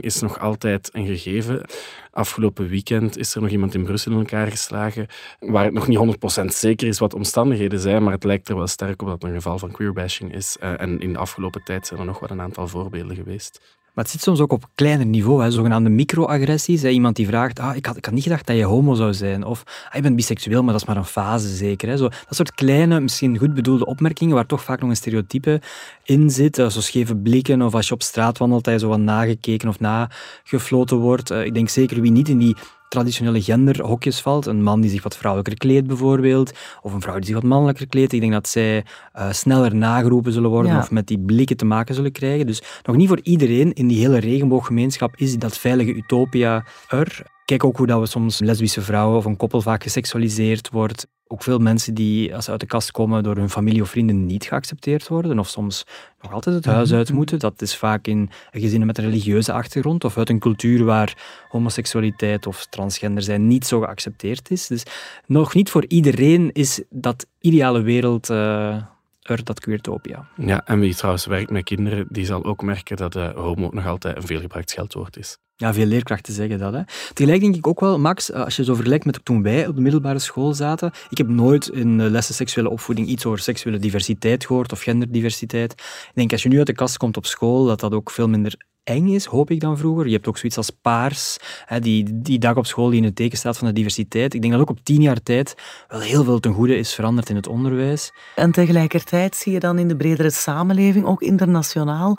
is 0.00 0.20
nog 0.20 0.38
altijd 0.38 0.90
een 0.92 1.06
gegeven. 1.06 1.64
Afgelopen 2.10 2.68
weekend 2.68 3.18
is 3.18 3.34
er 3.34 3.40
nog 3.40 3.50
iemand 3.50 3.74
in 3.74 3.84
Brussel 3.84 4.12
in 4.12 4.18
elkaar 4.18 4.50
geslagen, 4.50 5.06
waar 5.40 5.64
het 5.64 5.72
nog 5.72 5.88
niet 5.88 5.98
100% 6.42 6.44
zeker 6.46 6.88
is 6.88 6.98
wat 6.98 7.14
omstandigheden 7.14 7.80
zijn, 7.80 8.02
maar 8.02 8.12
het 8.12 8.24
lijkt 8.24 8.48
er 8.48 8.56
wel 8.56 8.66
sterk 8.66 9.02
op 9.02 9.08
dat 9.08 9.22
het 9.22 9.30
een 9.30 9.36
geval 9.36 9.58
van 9.58 9.70
queerbashing 9.70 10.34
is. 10.34 10.56
Uh, 10.62 10.80
en 10.80 11.00
in 11.00 11.12
de 11.12 11.18
afgelopen 11.18 11.64
tijd 11.64 11.86
zijn 11.86 12.00
er 12.00 12.06
nog 12.06 12.18
wel 12.18 12.30
een 12.30 12.40
aantal 12.40 12.68
voorbeelden 12.68 13.16
geweest. 13.16 13.80
Maar 13.94 14.04
het 14.04 14.12
zit 14.12 14.22
soms 14.22 14.40
ook 14.40 14.52
op 14.52 14.64
kleiner 14.74 15.06
niveau, 15.06 15.42
hè, 15.42 15.50
zogenaamde 15.50 15.90
microagressies. 15.90 16.84
Iemand 16.84 17.16
die 17.16 17.26
vraagt, 17.26 17.58
ah, 17.58 17.76
ik, 17.76 17.86
had, 17.86 17.96
ik 17.96 18.04
had 18.04 18.14
niet 18.14 18.22
gedacht 18.22 18.46
dat 18.46 18.56
je 18.56 18.64
homo 18.64 18.94
zou 18.94 19.14
zijn. 19.14 19.44
Of, 19.44 19.62
ah, 19.88 19.94
je 19.94 20.00
bent 20.02 20.16
biseksueel, 20.16 20.62
maar 20.62 20.72
dat 20.72 20.80
is 20.82 20.86
maar 20.86 20.96
een 20.96 21.04
fase 21.04 21.48
zeker. 21.56 21.88
Hè. 21.88 21.96
Zo, 21.96 22.08
dat 22.08 22.36
soort 22.36 22.54
kleine, 22.54 23.00
misschien 23.00 23.38
goed 23.38 23.54
bedoelde 23.54 23.84
opmerkingen, 23.86 24.34
waar 24.34 24.46
toch 24.46 24.62
vaak 24.62 24.80
nog 24.80 24.90
een 24.90 24.96
stereotype 24.96 25.60
in 26.04 26.30
zit. 26.30 26.58
Eh, 26.58 26.68
Zo 26.68 26.80
scheve 26.80 27.16
blikken, 27.16 27.62
of 27.62 27.74
als 27.74 27.88
je 27.88 27.94
op 27.94 28.02
straat 28.02 28.38
wandelt, 28.38 28.64
dat 28.64 28.72
je 28.74 28.80
zo 28.80 28.88
wat 28.88 28.98
nagekeken 28.98 29.68
of 29.68 29.80
nagefloten 29.80 30.96
wordt. 30.96 31.30
Eh, 31.30 31.44
Ik 31.44 31.54
denk 31.54 31.68
zeker 31.68 32.00
wie 32.00 32.10
niet 32.12 32.28
in 32.28 32.38
die 32.38 32.56
traditionele 32.92 33.42
genderhokjes 33.42 34.20
valt. 34.20 34.46
Een 34.46 34.62
man 34.62 34.80
die 34.80 34.90
zich 34.90 35.02
wat 35.02 35.16
vrouwelijker 35.16 35.58
kleedt 35.58 35.86
bijvoorbeeld, 35.86 36.52
of 36.82 36.92
een 36.92 37.00
vrouw 37.00 37.14
die 37.14 37.24
zich 37.24 37.34
wat 37.34 37.42
mannelijker 37.44 37.86
kleedt. 37.86 38.12
Ik 38.12 38.20
denk 38.20 38.32
dat 38.32 38.48
zij 38.48 38.84
eh, 39.12 39.32
sneller 39.32 39.74
nageroepen 39.74 40.32
zullen 40.32 40.50
worden 40.50 40.72
Ja. 40.72 40.78
of 40.78 40.90
met 40.90 41.06
die 41.06 41.18
blikken 41.18 41.56
te 41.56 41.64
maken 41.64 41.94
zullen 41.94 42.12
krijgen. 42.12 42.46
Dus 42.46 42.62
nog 42.82 42.96
niet 42.96 43.08
voor 43.08 43.20
iedereen 43.22 43.72
in 43.72 43.86
die 43.86 43.98
hele 44.00 44.18
regenbooggemeenschap 44.18 45.16
is 45.16 45.38
dat 45.38 45.58
veilige 45.58 45.94
utopia 45.94 46.64
er. 46.88 47.22
Kijk 47.44 47.64
ook 47.64 47.76
hoe 47.76 47.86
dat 47.86 48.00
we 48.00 48.06
soms 48.06 48.38
lesbische 48.40 48.80
vrouwen 48.80 49.16
of 49.18 49.24
een 49.24 49.36
koppel 49.36 49.60
vaak 49.62 49.82
geseksualiseerd 49.82 50.70
wordt. 50.70 51.06
Ook 51.32 51.42
veel 51.42 51.58
mensen 51.58 51.94
die, 51.94 52.34
als 52.34 52.44
ze 52.44 52.50
uit 52.50 52.60
de 52.60 52.66
kast 52.66 52.90
komen, 52.90 53.22
door 53.22 53.36
hun 53.36 53.50
familie 53.50 53.82
of 53.82 53.90
vrienden 53.90 54.26
niet 54.26 54.44
geaccepteerd 54.44 55.08
worden. 55.08 55.38
Of 55.38 55.48
soms 55.48 55.86
nog 56.22 56.32
altijd 56.32 56.54
het 56.54 56.64
huis 56.64 56.92
uit 56.92 57.12
moeten. 57.12 57.38
Dat 57.38 57.62
is 57.62 57.76
vaak 57.76 58.06
in 58.06 58.30
gezinnen 58.50 58.86
met 58.86 58.98
een 58.98 59.04
religieuze 59.04 59.52
achtergrond. 59.52 60.04
Of 60.04 60.18
uit 60.18 60.28
een 60.28 60.38
cultuur 60.38 60.84
waar 60.84 61.16
homoseksualiteit 61.48 62.46
of 62.46 62.66
transgender 62.66 63.22
zijn 63.22 63.46
niet 63.46 63.66
zo 63.66 63.80
geaccepteerd 63.80 64.50
is. 64.50 64.66
Dus 64.66 64.82
nog 65.26 65.54
niet 65.54 65.70
voor 65.70 65.84
iedereen 65.88 66.50
is 66.52 66.82
dat 66.90 67.26
ideale 67.40 67.80
wereld 67.80 68.30
eh, 68.30 68.76
er, 69.22 69.44
dat 69.44 69.60
queertopia. 69.60 70.26
Ja, 70.36 70.66
en 70.66 70.80
wie 70.80 70.94
trouwens 70.94 71.26
werkt 71.26 71.50
met 71.50 71.64
kinderen, 71.64 72.06
die 72.08 72.24
zal 72.24 72.44
ook 72.44 72.62
merken 72.62 72.96
dat 72.96 73.16
eh, 73.16 73.34
homo 73.34 73.68
nog 73.72 73.86
altijd 73.86 74.16
een 74.16 74.26
veelgebruikt 74.26 74.70
scheldwoord 74.70 75.16
is. 75.16 75.38
Ja, 75.56 75.74
veel 75.74 75.86
leerkrachten 75.86 76.32
zeggen 76.32 76.58
dat. 76.58 76.72
Hè. 76.72 76.80
Tegelijk 77.12 77.40
denk 77.40 77.56
ik 77.56 77.66
ook 77.66 77.80
wel, 77.80 77.98
Max, 77.98 78.30
eh, 78.30 78.44
als 78.44 78.56
je 78.56 78.64
zo 78.64 78.74
vergelijkt 78.74 79.04
met 79.04 79.24
toen 79.24 79.42
wij 79.42 79.66
op 79.66 79.74
de 79.74 79.80
middelbare 79.80 80.18
school 80.18 80.54
zaten, 80.54 80.90
ik 81.10 81.18
heb 81.18 81.28
nooit 81.28 81.68
in 81.68 82.00
eh, 82.00 82.10
lessen 82.10 82.34
seksuele 82.34 82.70
opvoeding 82.70 83.08
iets 83.08 83.26
over 83.26 83.38
seksuele 83.38 83.78
diversiteit 83.78 84.46
gehoord 84.46 84.72
of 84.72 84.82
genderdiversiteit. 84.82 85.72
Ik 85.72 86.10
denk, 86.14 86.32
als 86.32 86.42
je 86.42 86.48
nu 86.48 86.58
uit 86.58 86.66
de 86.66 86.72
kast 86.72 86.96
komt 86.96 87.16
op 87.16 87.26
school, 87.26 87.64
dat 87.64 87.80
dat 87.80 87.94
ook 87.94 88.10
veel 88.10 88.28
minder 88.28 88.54
eng 88.84 89.08
is, 89.08 89.24
hoop 89.24 89.50
ik 89.50 89.60
dan 89.60 89.78
vroeger. 89.78 90.06
Je 90.06 90.12
hebt 90.12 90.28
ook 90.28 90.38
zoiets 90.38 90.56
als 90.56 90.70
paars, 90.70 91.36
hè, 91.64 91.80
die, 91.80 92.20
die 92.22 92.38
dag 92.38 92.56
op 92.56 92.66
school 92.66 92.88
die 92.88 92.98
in 92.98 93.04
het 93.04 93.16
teken 93.16 93.38
staat 93.38 93.58
van 93.58 93.66
de 93.66 93.72
diversiteit. 93.72 94.34
Ik 94.34 94.40
denk 94.40 94.52
dat 94.52 94.62
ook 94.62 94.70
op 94.70 94.84
tien 94.84 95.02
jaar 95.02 95.22
tijd 95.22 95.54
wel 95.88 96.00
heel 96.00 96.24
veel 96.24 96.40
ten 96.40 96.52
goede 96.52 96.76
is 96.76 96.94
veranderd 96.94 97.28
in 97.28 97.36
het 97.36 97.46
onderwijs. 97.46 98.12
En 98.34 98.52
tegelijkertijd 98.52 99.36
zie 99.36 99.52
je 99.52 99.60
dan 99.60 99.78
in 99.78 99.88
de 99.88 99.96
bredere 99.96 100.30
samenleving, 100.30 101.04
ook 101.04 101.22
internationaal, 101.22 102.18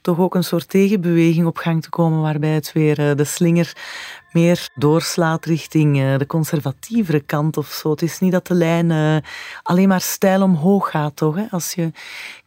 toch 0.00 0.18
ook 0.18 0.34
een 0.34 0.44
soort 0.44 0.68
tegenbeweging 0.68 1.46
op 1.46 1.56
gang 1.56 1.82
te 1.82 1.90
komen 1.90 2.20
waarbij 2.20 2.50
het 2.50 2.72
weer 2.72 2.98
eh, 2.98 3.16
de 3.16 3.24
slinger 3.24 3.76
meer 4.32 4.68
doorslaat 4.74 5.44
richting 5.44 6.00
eh, 6.00 6.18
de 6.18 6.26
conservatievere 6.26 7.20
kant 7.20 7.56
of 7.56 7.66
zo. 7.66 7.90
Het 7.90 8.02
is 8.02 8.18
niet 8.18 8.32
dat 8.32 8.46
de 8.46 8.54
lijn 8.54 8.90
eh, 8.90 9.16
alleen 9.62 9.88
maar 9.88 10.00
stijl 10.00 10.42
omhoog 10.42 10.90
gaat, 10.90 11.16
toch? 11.16 11.38
Als 11.50 11.74
je 11.74 11.92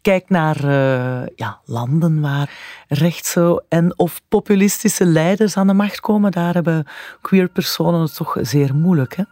kijkt 0.02 0.30
naar 0.30 0.66
ja, 1.36 1.60
landen 1.66 2.22
waar 2.22 2.50
rechtse 2.88 3.64
en 3.70 4.00
of 4.00 4.22
populistische 4.28 5.06
leiders 5.06 5.58
aan 5.58 5.68
de 5.68 5.74
macht 5.74 6.00
komen, 6.00 6.32
daar 6.32 6.54
hebben 6.54 6.88
queer 7.22 7.48
personen 7.48 8.02
het 8.02 8.16
toch 8.16 8.38
zeer 8.42 8.76
moeilijk. 8.76 9.16
Hè? 9.16 9.24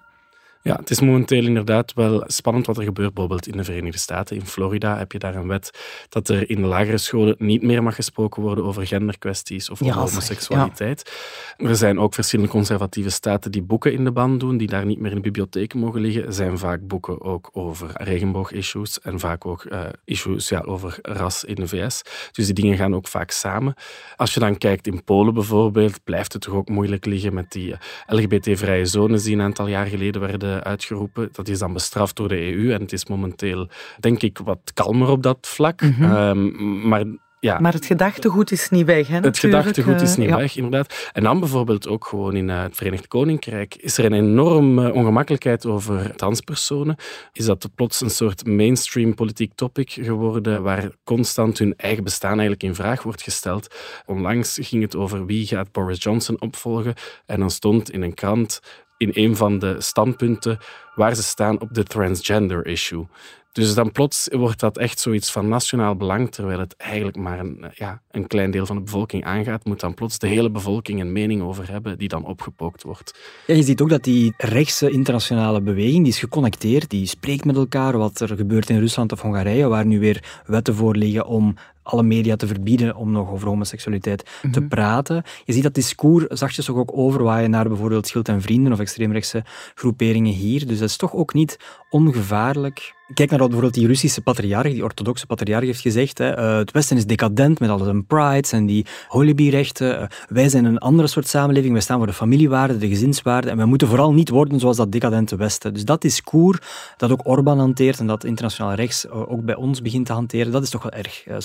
Ja, 0.61 0.75
het 0.75 0.89
is 0.89 0.99
momenteel 0.99 1.45
inderdaad 1.45 1.93
wel 1.93 2.23
spannend 2.27 2.65
wat 2.65 2.77
er 2.77 2.83
gebeurt. 2.83 3.13
Bijvoorbeeld 3.13 3.47
in 3.47 3.57
de 3.57 3.63
Verenigde 3.63 3.99
Staten, 3.99 4.35
in 4.35 4.45
Florida, 4.45 4.97
heb 4.97 5.11
je 5.11 5.19
daar 5.19 5.35
een 5.35 5.47
wet 5.47 5.71
dat 6.09 6.29
er 6.29 6.49
in 6.49 6.61
de 6.61 6.67
lagere 6.67 6.97
scholen 6.97 7.35
niet 7.37 7.61
meer 7.61 7.83
mag 7.83 7.95
gesproken 7.95 8.41
worden 8.41 8.63
over 8.63 8.87
genderkwesties 8.87 9.69
of 9.69 9.79
Ja, 9.79 9.85
over 9.87 9.99
homoseksualiteit. 9.99 11.11
Er 11.57 11.75
zijn 11.75 11.99
ook 11.99 12.13
verschillende 12.13 12.51
conservatieve 12.51 13.09
staten 13.09 13.51
die 13.51 13.61
boeken 13.61 13.93
in 13.93 14.03
de 14.03 14.11
ban 14.11 14.37
doen, 14.37 14.57
die 14.57 14.67
daar 14.67 14.85
niet 14.85 14.99
meer 14.99 15.09
in 15.09 15.15
de 15.15 15.21
bibliotheken 15.21 15.79
mogen 15.79 16.01
liggen. 16.01 16.25
Er 16.25 16.33
zijn 16.33 16.57
vaak 16.57 16.87
boeken 16.87 17.21
ook 17.21 17.49
over 17.53 17.89
regenboog-issues 17.93 19.01
en 19.01 19.19
vaak 19.19 19.45
ook 19.45 19.63
eh, 19.63 19.81
issues 20.05 20.49
ja, 20.49 20.59
over 20.59 20.97
ras 21.01 21.43
in 21.43 21.55
de 21.55 21.67
VS. 21.67 22.01
Dus 22.31 22.45
die 22.45 22.53
dingen 22.53 22.77
gaan 22.77 22.95
ook 22.95 23.07
vaak 23.07 23.31
samen. 23.31 23.73
Als 24.15 24.33
je 24.33 24.39
dan 24.39 24.57
kijkt 24.57 24.87
in 24.87 25.03
Polen 25.03 25.33
bijvoorbeeld, 25.33 26.03
blijft 26.03 26.33
het 26.33 26.41
toch 26.41 26.53
ook 26.53 26.69
moeilijk 26.69 27.05
liggen 27.05 27.33
met 27.33 27.51
die 27.51 27.73
eh, 27.73 27.79
LGBT-vrije 28.07 28.85
zones 28.85 29.23
die 29.23 29.35
een 29.35 29.41
aantal 29.41 29.67
jaar 29.67 29.85
geleden 29.85 30.21
werden 30.21 30.48
uitgeroepen. 30.49 31.29
Dat 31.31 31.47
is 31.47 31.59
dan 31.59 31.73
bestraft 31.73 32.15
door 32.15 32.27
de 32.27 32.53
EU 32.53 32.73
en 32.73 32.81
het 32.81 32.93
is 32.93 33.05
momenteel, 33.05 33.67
denk 33.99 34.21
ik, 34.21 34.37
wat 34.37 34.71
kalmer 34.73 35.09
op 35.09 35.23
dat 35.23 35.37
vlak. 35.41 35.81
Ehm, 35.81 36.87
maar 36.87 37.03
ja, 37.39 37.59
Maar 37.59 37.73
het 37.73 37.85
gedachtegoed 37.85 38.51
is 38.51 38.69
niet 38.69 38.85
weg. 38.85 39.07
Hè, 39.07 39.13
het 39.13 39.23
natuurlijk. 39.23 39.63
gedachtegoed 39.63 40.01
is 40.01 40.11
Eh, 40.11 40.17
niet 40.17 40.29
ja. 40.29 40.37
weg, 40.37 40.55
inderdaad. 40.55 41.09
En 41.13 41.23
dan 41.23 41.39
bijvoorbeeld 41.39 41.87
ook 41.87 42.05
gewoon 42.05 42.35
in 42.35 42.49
eh, 42.49 42.61
het 42.61 42.75
Verenigd 42.75 43.07
Koninkrijk 43.07 43.75
is 43.75 43.97
er 43.97 44.05
een 44.05 44.13
enorm 44.13 44.79
eh, 44.79 44.95
ongemakkelijkheid 44.95 45.65
over 45.65 46.15
transpersonen. 46.15 46.95
Is 47.31 47.45
dat 47.45 47.69
plots 47.75 48.01
een 48.01 48.09
soort 48.09 48.45
mainstream 48.45 49.15
politiek 49.15 49.53
topic 49.55 49.91
geworden 49.91 50.63
waar 50.63 50.89
constant 51.03 51.57
hun 51.57 51.73
eigen 51.77 52.03
bestaan 52.03 52.31
eigenlijk 52.31 52.63
in 52.63 52.75
vraag 52.75 53.03
wordt 53.03 53.21
gesteld. 53.21 53.75
Onlangs 54.05 54.57
ging 54.61 54.81
het 54.81 54.95
over 54.95 55.25
wie 55.25 55.47
gaat 55.47 55.71
Boris 55.71 56.03
Johnson 56.03 56.41
opvolgen 56.41 56.93
en 57.25 57.39
dan 57.39 57.51
stond 57.51 57.91
in 57.91 58.01
een 58.01 58.13
krant 58.13 58.59
in 58.99 59.11
een 59.13 59.35
van 59.35 59.59
de 59.59 59.75
standpunten 59.77 60.57
waar 60.95 61.15
ze 61.15 61.23
staan 61.23 61.61
op 61.61 61.73
de 61.73 61.83
transgender 61.83 62.65
issue. 62.65 63.07
Dus 63.51 63.73
dan 63.73 63.91
plots 63.91 64.27
wordt 64.31 64.59
dat 64.59 64.77
echt 64.77 64.99
zoiets 64.99 65.31
van 65.31 65.47
nationaal 65.47 65.95
belang, 65.95 66.31
terwijl 66.31 66.59
het 66.59 66.75
eigenlijk 66.77 67.17
maar 67.17 67.39
een, 67.39 67.63
eh, 67.63 67.69
ja, 67.73 68.01
een 68.11 68.27
klein 68.27 68.51
deel 68.51 68.65
van 68.65 68.75
de 68.75 68.81
bevolking 68.81 69.23
aangaat, 69.23 69.65
moet 69.65 69.79
dan 69.79 69.93
plots 69.93 70.19
de 70.19 70.27
hele 70.27 70.49
bevolking 70.49 71.01
een 71.01 71.11
mening 71.11 71.41
over 71.41 71.71
hebben 71.71 71.97
die 71.97 72.07
dan 72.07 72.25
opgepookt 72.25 72.83
wordt. 72.83 73.19
Ja, 73.47 73.55
je 73.55 73.63
ziet 73.63 73.81
ook 73.81 73.89
dat 73.89 74.03
die 74.03 74.33
rechtse 74.37 74.89
internationale 74.89 75.61
beweging, 75.61 76.03
die 76.03 76.13
is 76.13 76.19
geconnecteerd, 76.19 76.89
die 76.89 77.05
spreekt 77.05 77.45
met 77.45 77.55
elkaar, 77.55 77.97
wat 77.97 78.19
er 78.19 78.35
gebeurt 78.35 78.69
in 78.69 78.79
Rusland 78.79 79.11
of 79.11 79.21
Hongarije, 79.21 79.67
waar 79.67 79.85
nu 79.85 79.99
weer 79.99 80.41
wetten 80.45 80.75
voor 80.75 80.95
liggen 80.95 81.25
om 81.25 81.55
alle 81.83 82.03
media 82.03 82.35
te 82.35 82.47
verbieden 82.47 82.95
om 82.95 83.11
nog 83.11 83.31
over 83.31 83.47
homoseksualiteit 83.47 84.29
te 84.51 84.61
praten. 84.61 85.23
Je 85.45 85.53
ziet 85.53 85.63
dat 85.63 85.73
discours 85.73 86.25
zachtjes 86.27 86.69
ook, 86.69 86.97
overwaaien 86.97 87.49
naar 87.49 87.67
bijvoorbeeld 87.67 88.07
Schild 88.07 88.27
en 88.27 88.41
Vrienden 88.41 88.73
of 88.73 88.79
extreemrechtse 88.79 89.43
groeperingen 89.75 90.33
hier. 90.33 90.67
Dus 90.67 90.79
dat 90.79 90.89
is 90.89 90.97
toch 90.97 91.13
ook 91.13 91.33
niet 91.33 91.59
ongevaarlijk. 91.89 92.97
Kijk 93.13 93.29
naar 93.29 93.39
wat 93.39 93.49
bijvoorbeeld 93.49 93.79
die 93.79 93.87
Russische 93.87 94.21
patriarch, 94.21 94.71
die 94.71 94.83
orthodoxe 94.83 95.25
patriarch 95.25 95.65
heeft 95.65 95.81
gezegd. 95.81 96.17
Hè. 96.17 96.29
Eh, 96.29 96.57
het 96.57 96.71
Westen 96.71 96.97
is 96.97 97.05
decadent 97.05 97.59
met 97.59 97.69
al 97.69 97.77
zijn 97.77 98.05
prides 98.05 98.51
en 98.51 98.65
die 98.65 98.85
holibi-rechten. 99.07 99.99
Eh, 99.99 100.07
wij 100.27 100.49
zijn 100.49 100.65
een 100.65 100.77
andere 100.77 101.07
soort 101.07 101.27
samenleving. 101.27 101.73
Wij 101.73 101.81
staan 101.81 101.97
voor 101.97 102.07
de 102.07 102.13
familiewaarden, 102.13 102.79
de 102.79 102.87
gezinswaarden. 102.87 103.51
En 103.51 103.57
wij 103.57 103.65
moeten 103.65 103.87
vooral 103.87 104.13
niet 104.13 104.29
worden 104.29 104.59
zoals 104.59 104.77
dat 104.77 104.91
decadente 104.91 105.35
Westen. 105.35 105.73
Dus 105.73 105.85
dat 105.85 106.01
discours 106.01 106.59
dat 106.97 107.11
ook 107.11 107.27
Orbán 107.27 107.59
hanteert 107.59 107.99
en 107.99 108.07
dat 108.07 108.23
internationaal 108.23 108.73
rechts 108.73 109.07
eh, 109.07 109.31
ook 109.31 109.45
bij 109.45 109.55
ons 109.55 109.81
begint 109.81 110.05
te 110.05 110.13
hanteren, 110.13 110.51
dat 110.51 110.63
is 110.63 110.69
toch 110.69 110.83
wel 110.83 110.91
erg 110.91 111.23
eh, 111.25 111.35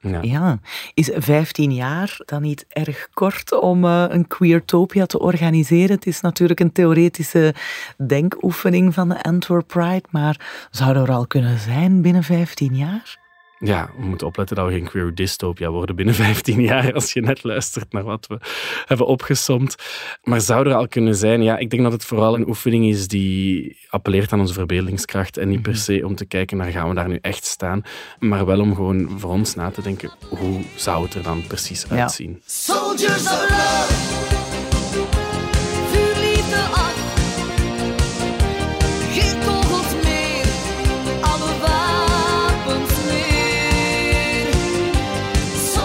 Ja. 0.00 0.18
Ja, 0.22 0.58
is 0.94 1.10
15 1.14 1.72
jaar 1.72 2.16
dan 2.24 2.42
niet 2.42 2.66
erg 2.68 3.08
kort 3.14 3.60
om 3.60 3.84
eh, 3.84 4.04
een 4.08 4.26
queertopia 4.26 5.06
te 5.06 5.18
organiseren? 5.18 5.94
Het 5.94 6.06
is 6.06 6.20
natuurlijk 6.20 6.60
een 6.60 6.72
theoretische 6.72 7.54
denkoefening 8.06 8.94
van 8.94 9.08
de 9.08 9.22
Antwerp 9.22 9.66
Pride, 9.66 10.04
maar 10.10 10.66
zou 10.70 10.96
er 10.96 11.10
al 11.10 11.26
kunnen 11.26 11.58
zijn 11.58 12.02
binnen 12.02 12.22
15 12.22 12.76
jaar? 12.76 13.23
Ja, 13.64 13.90
we 13.96 14.04
moeten 14.06 14.26
opletten 14.26 14.56
dat 14.56 14.66
we 14.66 14.72
geen 14.72 14.88
queer 14.88 15.14
dystopia 15.14 15.70
worden 15.70 15.96
binnen 15.96 16.14
15 16.24 16.60
jaar, 16.60 16.92
als 16.92 17.12
je 17.12 17.20
net 17.20 17.44
luistert 17.44 17.92
naar 17.92 18.02
wat 18.04 18.26
we 18.26 18.38
hebben 18.84 19.06
opgesomd. 19.06 19.74
Maar 20.22 20.40
zou 20.40 20.68
er 20.68 20.74
al 20.74 20.88
kunnen 20.88 21.14
zijn? 21.14 21.42
Ja, 21.42 21.58
ik 21.58 21.70
denk 21.70 21.82
dat 21.82 21.92
het 21.92 22.04
vooral 22.04 22.34
een 22.34 22.48
oefening 22.48 22.86
is 22.88 23.08
die 23.08 23.76
appelleert 23.90 24.32
aan 24.32 24.40
onze 24.40 24.52
verbeeldingskracht 24.54 25.36
en 25.36 25.48
niet 25.48 25.62
per 25.62 25.76
se 25.76 26.02
om 26.04 26.14
te 26.14 26.24
kijken 26.24 26.56
naar 26.56 26.70
gaan 26.70 26.88
we 26.88 26.94
daar 26.94 27.08
nu 27.08 27.18
echt 27.20 27.44
staan, 27.44 27.82
maar 28.18 28.46
wel 28.46 28.60
om 28.60 28.74
gewoon 28.74 29.18
voor 29.18 29.30
ons 29.30 29.54
na 29.54 29.70
te 29.70 29.82
denken, 29.82 30.10
hoe 30.28 30.60
zou 30.76 31.04
het 31.04 31.14
er 31.14 31.22
dan 31.22 31.42
precies 31.46 31.84
Ja. 31.90 31.96
uitzien? 32.00 32.42
Soldiers 32.46 33.22
of 33.22 33.48
love. 33.50 34.03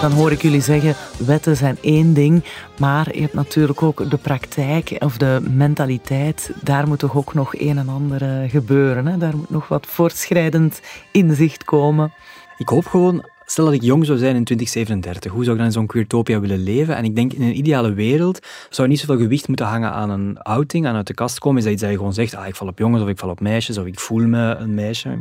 Dan 0.00 0.12
hoor 0.12 0.32
ik 0.32 0.42
jullie 0.42 0.60
zeggen, 0.60 0.94
wetten 1.26 1.56
zijn 1.56 1.78
één 1.80 2.14
ding, 2.14 2.44
maar 2.78 3.14
je 3.14 3.20
hebt 3.20 3.34
natuurlijk 3.34 3.82
ook 3.82 4.10
de 4.10 4.16
praktijk 4.16 4.96
of 4.98 5.16
de 5.16 5.40
mentaliteit. 5.50 6.52
Daar 6.62 6.88
moet 6.88 6.98
toch 6.98 7.16
ook 7.16 7.34
nog 7.34 7.54
een 7.54 7.78
en 7.78 7.88
ander 7.88 8.22
eh, 8.22 8.50
gebeuren. 8.50 9.06
Hè? 9.06 9.16
Daar 9.18 9.36
moet 9.36 9.50
nog 9.50 9.68
wat 9.68 9.86
voortschrijdend 9.86 10.80
inzicht 11.12 11.64
komen. 11.64 12.12
Ik 12.58 12.68
hoop 12.68 12.86
gewoon, 12.86 13.24
stel 13.44 13.64
dat 13.64 13.74
ik 13.74 13.82
jong 13.82 14.06
zou 14.06 14.18
zijn 14.18 14.36
in 14.36 14.44
2037, 14.44 15.32
hoe 15.32 15.44
zou 15.44 15.52
ik 15.52 15.62
dan 15.62 15.66
in 15.70 15.78
zo'n 15.78 15.86
queertopia 15.86 16.40
willen 16.40 16.62
leven? 16.62 16.96
En 16.96 17.04
ik 17.04 17.14
denk, 17.14 17.32
in 17.32 17.42
een 17.42 17.58
ideale 17.58 17.92
wereld 17.92 18.46
zou 18.70 18.88
niet 18.88 19.00
zoveel 19.00 19.18
gewicht 19.18 19.48
moeten 19.48 19.66
hangen 19.66 19.92
aan 19.92 20.10
een 20.10 20.38
outing, 20.38 20.86
aan 20.86 20.96
uit 20.96 21.06
de 21.06 21.14
kast 21.14 21.38
komen. 21.38 21.58
Is 21.58 21.64
dat 21.64 21.78
dat 21.78 21.90
je 21.90 21.96
gewoon 21.96 22.14
zegt, 22.14 22.34
ah, 22.34 22.46
ik 22.46 22.56
val 22.56 22.68
op 22.68 22.78
jongens 22.78 23.02
of 23.02 23.08
ik 23.08 23.18
val 23.18 23.30
op 23.30 23.40
meisjes 23.40 23.78
of 23.78 23.86
ik 23.86 24.00
voel 24.00 24.26
me 24.26 24.54
een 24.54 24.74
meisje. 24.74 25.18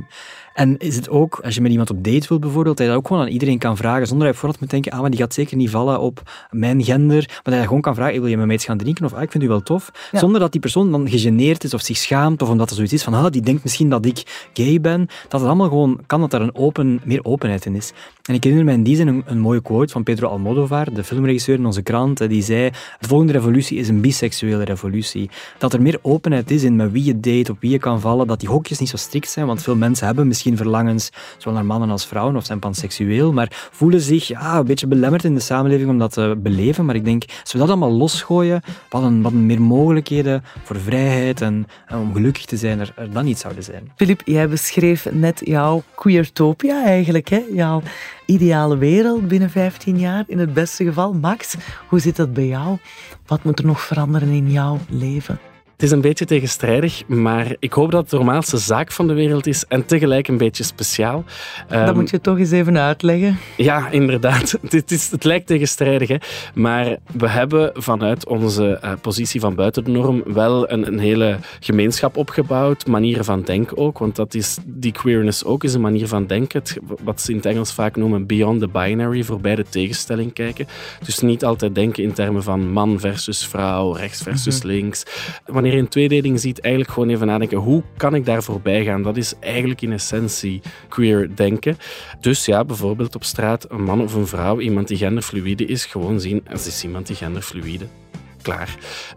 En 0.60 0.78
is 0.78 0.96
het 0.96 1.10
ook, 1.10 1.39
als 1.44 1.56
je 1.56 1.62
met 1.62 1.72
iemand 1.72 1.89
op 1.89 2.04
date 2.04 2.28
wil 2.28 2.39
bijvoorbeeld, 2.39 2.78
dat 2.78 2.86
je 2.86 2.92
dat 2.92 3.01
ook 3.01 3.08
gewoon 3.08 3.22
aan 3.22 3.32
iedereen 3.32 3.58
kan 3.58 3.78
vragen, 3.78 4.08
zonder 4.08 4.25
dat 4.25 4.36
je 4.36 4.42
vooraf 4.42 4.60
moet 4.60 4.70
denken, 4.70 4.92
ah, 4.92 5.00
maar 5.00 5.10
die 5.10 5.20
gaat 5.20 5.34
zeker 5.34 5.58
niet 5.58 5.70
vallen 5.70 6.00
op 6.00 6.22
mijn 6.50 6.84
gender, 6.84 7.25
maar 7.28 7.42
dat 7.44 7.54
je 7.54 7.63
gewoon 7.63 7.82
kan 7.82 7.96
vragen, 7.96 8.22
wil 8.22 8.30
je 8.30 8.38
met 8.38 8.46
mij 8.46 8.56
iets 8.56 8.66
gaan 8.66 8.78
drinken? 8.78 9.06
Of, 9.06 9.13
ah, 9.13 9.22
ik 9.22 9.32
vind 9.32 9.44
u 9.44 9.48
wel 9.48 9.62
tof. 9.62 9.92
Ja. 10.12 10.20
Zonder 10.20 10.39
dat 10.39 10.51
die 10.51 10.62
persoon 10.62 10.92
dan 10.92 11.10
gegeneerd 11.10 11.63
is 11.63 11.74
of 11.74 11.82
zich 11.82 11.98
schaamt, 11.98 12.42
of 12.42 12.50
omdat 12.50 12.70
er 12.70 12.75
zoiets 12.75 12.94
is 12.94 13.04
van, 13.04 13.13
ah, 13.13 13.32
die 13.32 13.42
denkt 13.42 13.63
misschien 13.63 13.89
dat 13.89 14.06
ik 14.06 14.50
gay 14.54 14.82
ben. 14.82 15.06
Dat 15.28 15.39
het 15.39 15.50
allemaal 15.50 15.68
gewoon 15.68 16.00
kan 16.06 16.20
dat 16.20 16.34
er 16.34 16.42
een 16.42 16.56
open, 16.56 17.01
meer 17.04 17.25
openheid 17.25 17.66
in 17.66 17.75
is. 17.75 17.94
En 18.24 18.36
ik 18.36 18.44
herinner 18.44 18.68
me 18.68 18.74
in 18.74 18.84
die 18.84 18.96
zin 18.96 19.08
een, 19.08 19.24
een 19.25 19.39
mooie 19.39 19.62
quote 19.62 19.92
van 19.92 20.04
Pedro 20.04 20.28
Almodovar, 20.28 20.94
de 20.94 21.04
filmregisseur 21.04 21.58
in 21.58 21.66
onze 21.66 21.82
krant, 21.82 22.30
die 22.30 22.44
zei, 22.44 22.70
de 23.00 23.08
volgende 23.08 23.34
revolutie 23.34 23.78
is 23.78 23.88
een 23.88 24.01
biseksuele 24.01 24.63
revolutie. 24.63 25.30
Dat 25.58 25.74
er 25.74 25.82
meer 25.82 26.00
openheid 26.01 26.51
is 26.51 26.63
in 26.63 26.75
met 26.75 26.92
wie 26.92 27.04
je 27.04 27.20
date, 27.20 27.51
op 27.51 27.58
wie 27.60 27.72
je 27.72 27.80
kan 27.80 28.01
vallen, 28.01 28.28
dat 28.28 28.39
die 28.39 28.50
hokjes 28.50 28.80
niet 28.80 28.89
zo 28.89 28.98
strikt 28.98 29.30
zijn, 29.30 29.46
want 29.46 29.62
veel 29.62 29.75
mensen 29.75 30.06
hebben 30.06 30.28
misschien 30.28 30.49
verlangens, 30.58 31.10
zowel 31.38 31.53
naar 31.53 31.65
mannen 31.65 31.89
als 31.89 32.06
vrouwen, 32.06 32.36
of 32.36 32.46
zijn 32.46 32.60
panseksueel, 32.60 33.34
maar 33.34 33.70
voelen 33.72 34.01
zich 34.01 34.27
ja, 34.27 34.58
een 34.58 34.65
beetje 34.65 34.88
belemmerd 34.88 35.24
in 35.24 35.34
de 35.34 35.39
samenleving 35.39 35.89
om 35.89 35.98
dat 35.98 36.13
te 36.13 36.36
beleven. 36.38 36.86
Maar 36.86 36.96
ik 36.96 37.06
denk, 37.06 37.24
als 37.41 37.51
we 37.51 37.60
dat 37.60 37.68
allemaal 37.68 37.91
losgooien, 37.91 38.62
wat 38.89 39.03
een, 39.03 39.22
wat 39.22 39.32
meer 39.32 39.62
mogelijkheden 39.62 40.44
voor 40.63 40.79
vrijheid 40.79 41.41
en, 41.41 41.68
en 41.88 41.98
om 41.98 42.13
gelukkig 42.13 42.46
te 42.46 42.58
zijn 42.58 42.79
er, 42.79 42.94
er 42.96 43.12
dan 43.12 43.25
niet 43.25 43.39
zouden 43.39 43.63
zijn. 43.63 43.91
Filip, 43.96 44.22
jij 44.25 44.50
beschreef 44.50 45.12
net 45.12 45.41
jouw 45.44 45.84
queertopia 45.96 46.84
eigenlijk, 46.86 47.29
hè? 47.29 47.41
jouw 47.53 47.82
ideale 48.25 48.77
wereld 48.77 49.27
binnen 49.27 49.50
15 49.50 50.00
jaar, 50.00 50.24
in 50.27 50.39
het 50.39 50.53
beste 50.53 50.84
geval. 50.84 51.13
Max, 51.13 51.56
hoe 51.88 52.00
zit 52.00 52.15
dat 52.15 52.34
bij 52.34 52.48
jou? 52.48 52.77
Wat 53.27 53.44
moet 53.44 53.60
er 53.60 53.65
nog 53.65 53.82
veranderen 53.82 54.29
in 54.29 54.51
jouw 54.51 54.77
leven? 54.89 55.39
Het 55.80 55.88
is 55.88 55.94
een 55.94 56.02
beetje 56.02 56.26
tegenstrijdig, 56.26 57.04
maar 57.08 57.56
ik 57.60 57.74
hoop 57.74 57.92
dat 57.92 58.02
het 58.02 58.10
de 58.10 58.16
normaalste 58.16 58.58
zaak 58.58 58.92
van 58.92 59.08
de 59.08 59.14
wereld 59.14 59.48
is 59.48 59.66
en 59.68 59.86
tegelijk 59.86 60.28
een 60.28 60.38
beetje 60.38 60.64
speciaal. 60.64 61.24
dat 61.68 61.80
Ehm, 61.80 61.96
moet 61.96 62.10
je 62.10 62.22
toch 62.22 62.38
eens 62.38 62.52
even 62.52 62.78
uitleggen. 62.78 63.38
Ja, 63.58 63.90
inderdaad. 63.90 64.58
Het, 64.70 64.92
is, 64.92 65.12
het 65.12 65.24
lijkt 65.24 65.48
tegenstrijdig, 65.48 66.08
hè? 66.08 66.16
maar 66.54 66.98
we 67.18 67.28
hebben 67.28 67.72
vanuit 67.74 68.28
onze 68.28 68.78
eh, 68.82 68.92
positie 69.02 69.40
van 69.40 69.56
buiten 69.56 69.84
de 69.84 69.92
norm 69.92 70.24
wel 70.26 70.72
een, 70.72 70.88
een 70.88 71.00
hele 71.00 71.38
gemeenschap 71.60 72.18
opgebouwd, 72.18 72.88
manieren 72.88 73.26
van 73.26 73.42
denken 73.42 73.78
ook, 73.78 73.98
want 73.98 74.16
dat 74.16 74.34
is 74.34 74.58
die 74.66 74.92
queerness 74.92 75.44
ook, 75.44 75.64
is 75.64 75.74
een 75.74 75.82
manier 75.82 76.08
van 76.08 76.28
denken, 76.28 76.60
het, 76.60 76.78
wat 77.04 77.22
ze 77.22 77.32
in 77.32 77.38
het 77.38 77.46
Engels 77.46 77.74
vaak 77.74 77.96
noemen 77.96 78.26
beyond 78.26 78.60
the 78.60 78.68
binary, 78.68 79.24
voorbij 79.24 79.56
de 79.56 79.66
tegenstelling 79.70 80.34
kijken. 80.34 80.68
Dus 81.06 81.20
niet 81.20 81.46
altijd 81.46 81.76
denken 81.76 82.04
in 82.04 82.14
termen 82.14 82.44
van 82.44 82.72
man 82.72 83.00
versus 83.00 83.48
vrouw, 83.48 83.92
rechts 83.92 84.22
versus 84.22 84.64
links. 84.64 85.04
Wanneer 85.46 85.68
een 85.78 85.88
tweedeling 85.88 86.40
ziet, 86.40 86.62
eigenlijk 86.62 86.94
gewoon 86.94 87.10
even 87.10 87.28
nadenken, 87.28 87.58
hoe 87.58 87.84
kan 87.98 88.16
ik 88.16 88.26
daar 88.26 88.44
voorbij 88.44 88.84
gaan? 88.84 89.04
Dat 89.04 89.18
is 89.18 89.34
eigenlijk 89.40 89.82
in 89.82 89.92
essentie 89.92 90.62
queer 90.88 91.36
denken. 91.36 91.78
Dus 92.20 92.46
ja, 92.46 92.66
bijvoorbeeld 92.66 93.16
op 93.16 93.24
straat 93.24 93.72
een 93.72 93.84
man 93.84 94.02
of 94.02 94.14
een 94.14 94.28
vrouw, 94.28 94.60
iemand 94.60 94.88
die 94.88 94.98
genderfluïde 94.98 95.66
is, 95.66 95.86
gewoon 95.86 96.20
zien, 96.20 96.42
er 96.44 96.54
is 96.54 96.84
iemand 96.84 97.08
die 97.08 97.16
genderfluïde. 97.16 97.86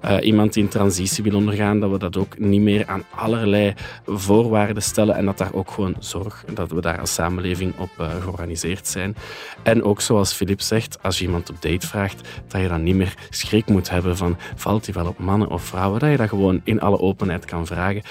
Eh, 0.01 0.17
iemand 0.21 0.53
die 0.53 0.63
een 0.63 0.69
transitie 0.69 1.25
wil 1.25 1.35
ondergaan, 1.35 1.81
dat 1.81 1.91
we 1.91 1.99
dat 1.99 2.17
ook 2.17 2.39
niet 2.39 2.61
meer 2.61 2.87
aan 2.87 3.05
allerlei 3.15 3.75
voorwaarden 4.07 4.83
stellen 4.83 5.15
en 5.15 5.25
dat 5.25 5.39
daar 5.39 5.55
ook 5.55 5.71
gewoon 5.71 5.95
zorg, 5.99 6.45
dat 6.55 6.71
we 6.71 6.81
daar 6.81 7.01
als 7.01 7.15
samenleving 7.15 7.79
op 7.79 7.91
eh, 7.99 8.23
georganiseerd 8.23 8.89
zijn. 8.89 9.17
En 9.63 9.83
ook 9.85 10.01
zoals 10.01 10.33
Filip 10.33 10.61
zegt, 10.61 11.03
als 11.03 11.19
je 11.19 11.25
iemand 11.25 11.51
op 11.51 11.63
date 11.63 11.87
vraagt, 11.87 12.29
dat 12.49 12.61
je 12.61 12.69
dan 12.69 12.83
niet 12.83 12.97
meer 12.97 13.15
schrik 13.31 13.67
moet 13.67 13.91
hebben 13.91 14.17
van 14.17 14.37
valt 14.57 14.85
hij 14.85 14.95
wel 14.95 15.07
op 15.07 15.19
mannen 15.19 15.49
of 15.49 15.63
vrouwen, 15.63 16.01
dat 16.01 16.11
je 16.11 16.17
dat 16.17 16.29
gewoon 16.29 16.61
in 16.65 16.81
alle 16.81 17.01
openheid 17.01 17.45
kan 17.45 17.67
vragen. 17.67 18.03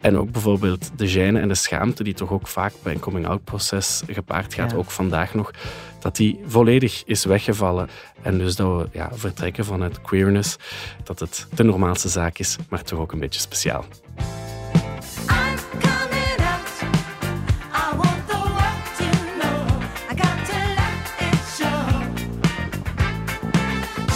En 0.00 0.18
ook 0.18 0.30
bijvoorbeeld 0.30 0.90
de 0.96 1.08
gêne 1.12 1.40
en 1.40 1.48
de 1.48 1.54
schaamte, 1.54 2.02
die 2.04 2.14
toch 2.14 2.30
ook 2.30 2.46
vaak 2.46 2.72
bij 2.82 2.92
een 2.92 3.00
coming-out 3.00 3.44
proces 3.44 4.02
gepaard 4.06 4.54
gaat, 4.54 4.70
Ja. 4.70 4.76
ook 4.76 4.90
vandaag 4.90 5.34
nog, 5.34 5.50
dat 6.00 6.16
die 6.16 6.40
volledig 6.46 7.02
is 7.04 7.24
weggevallen. 7.24 7.88
En 8.22 8.38
dus 8.38 8.56
dat 8.56 8.80
we 8.82 8.88
ja, 8.92 9.10
vertrekken 9.12 9.64
vanuit 9.64 10.00
queerness, 10.02 10.56
dat 11.04 11.18
het 11.18 11.46
de 11.54 11.62
normaalste 11.62 12.08
zaak 12.08 12.38
is, 12.38 12.56
maar 12.68 12.82
toch 12.82 12.98
ook 12.98 13.12
een 13.12 13.18
beetje 13.18 13.40
speciaal. 13.40 13.84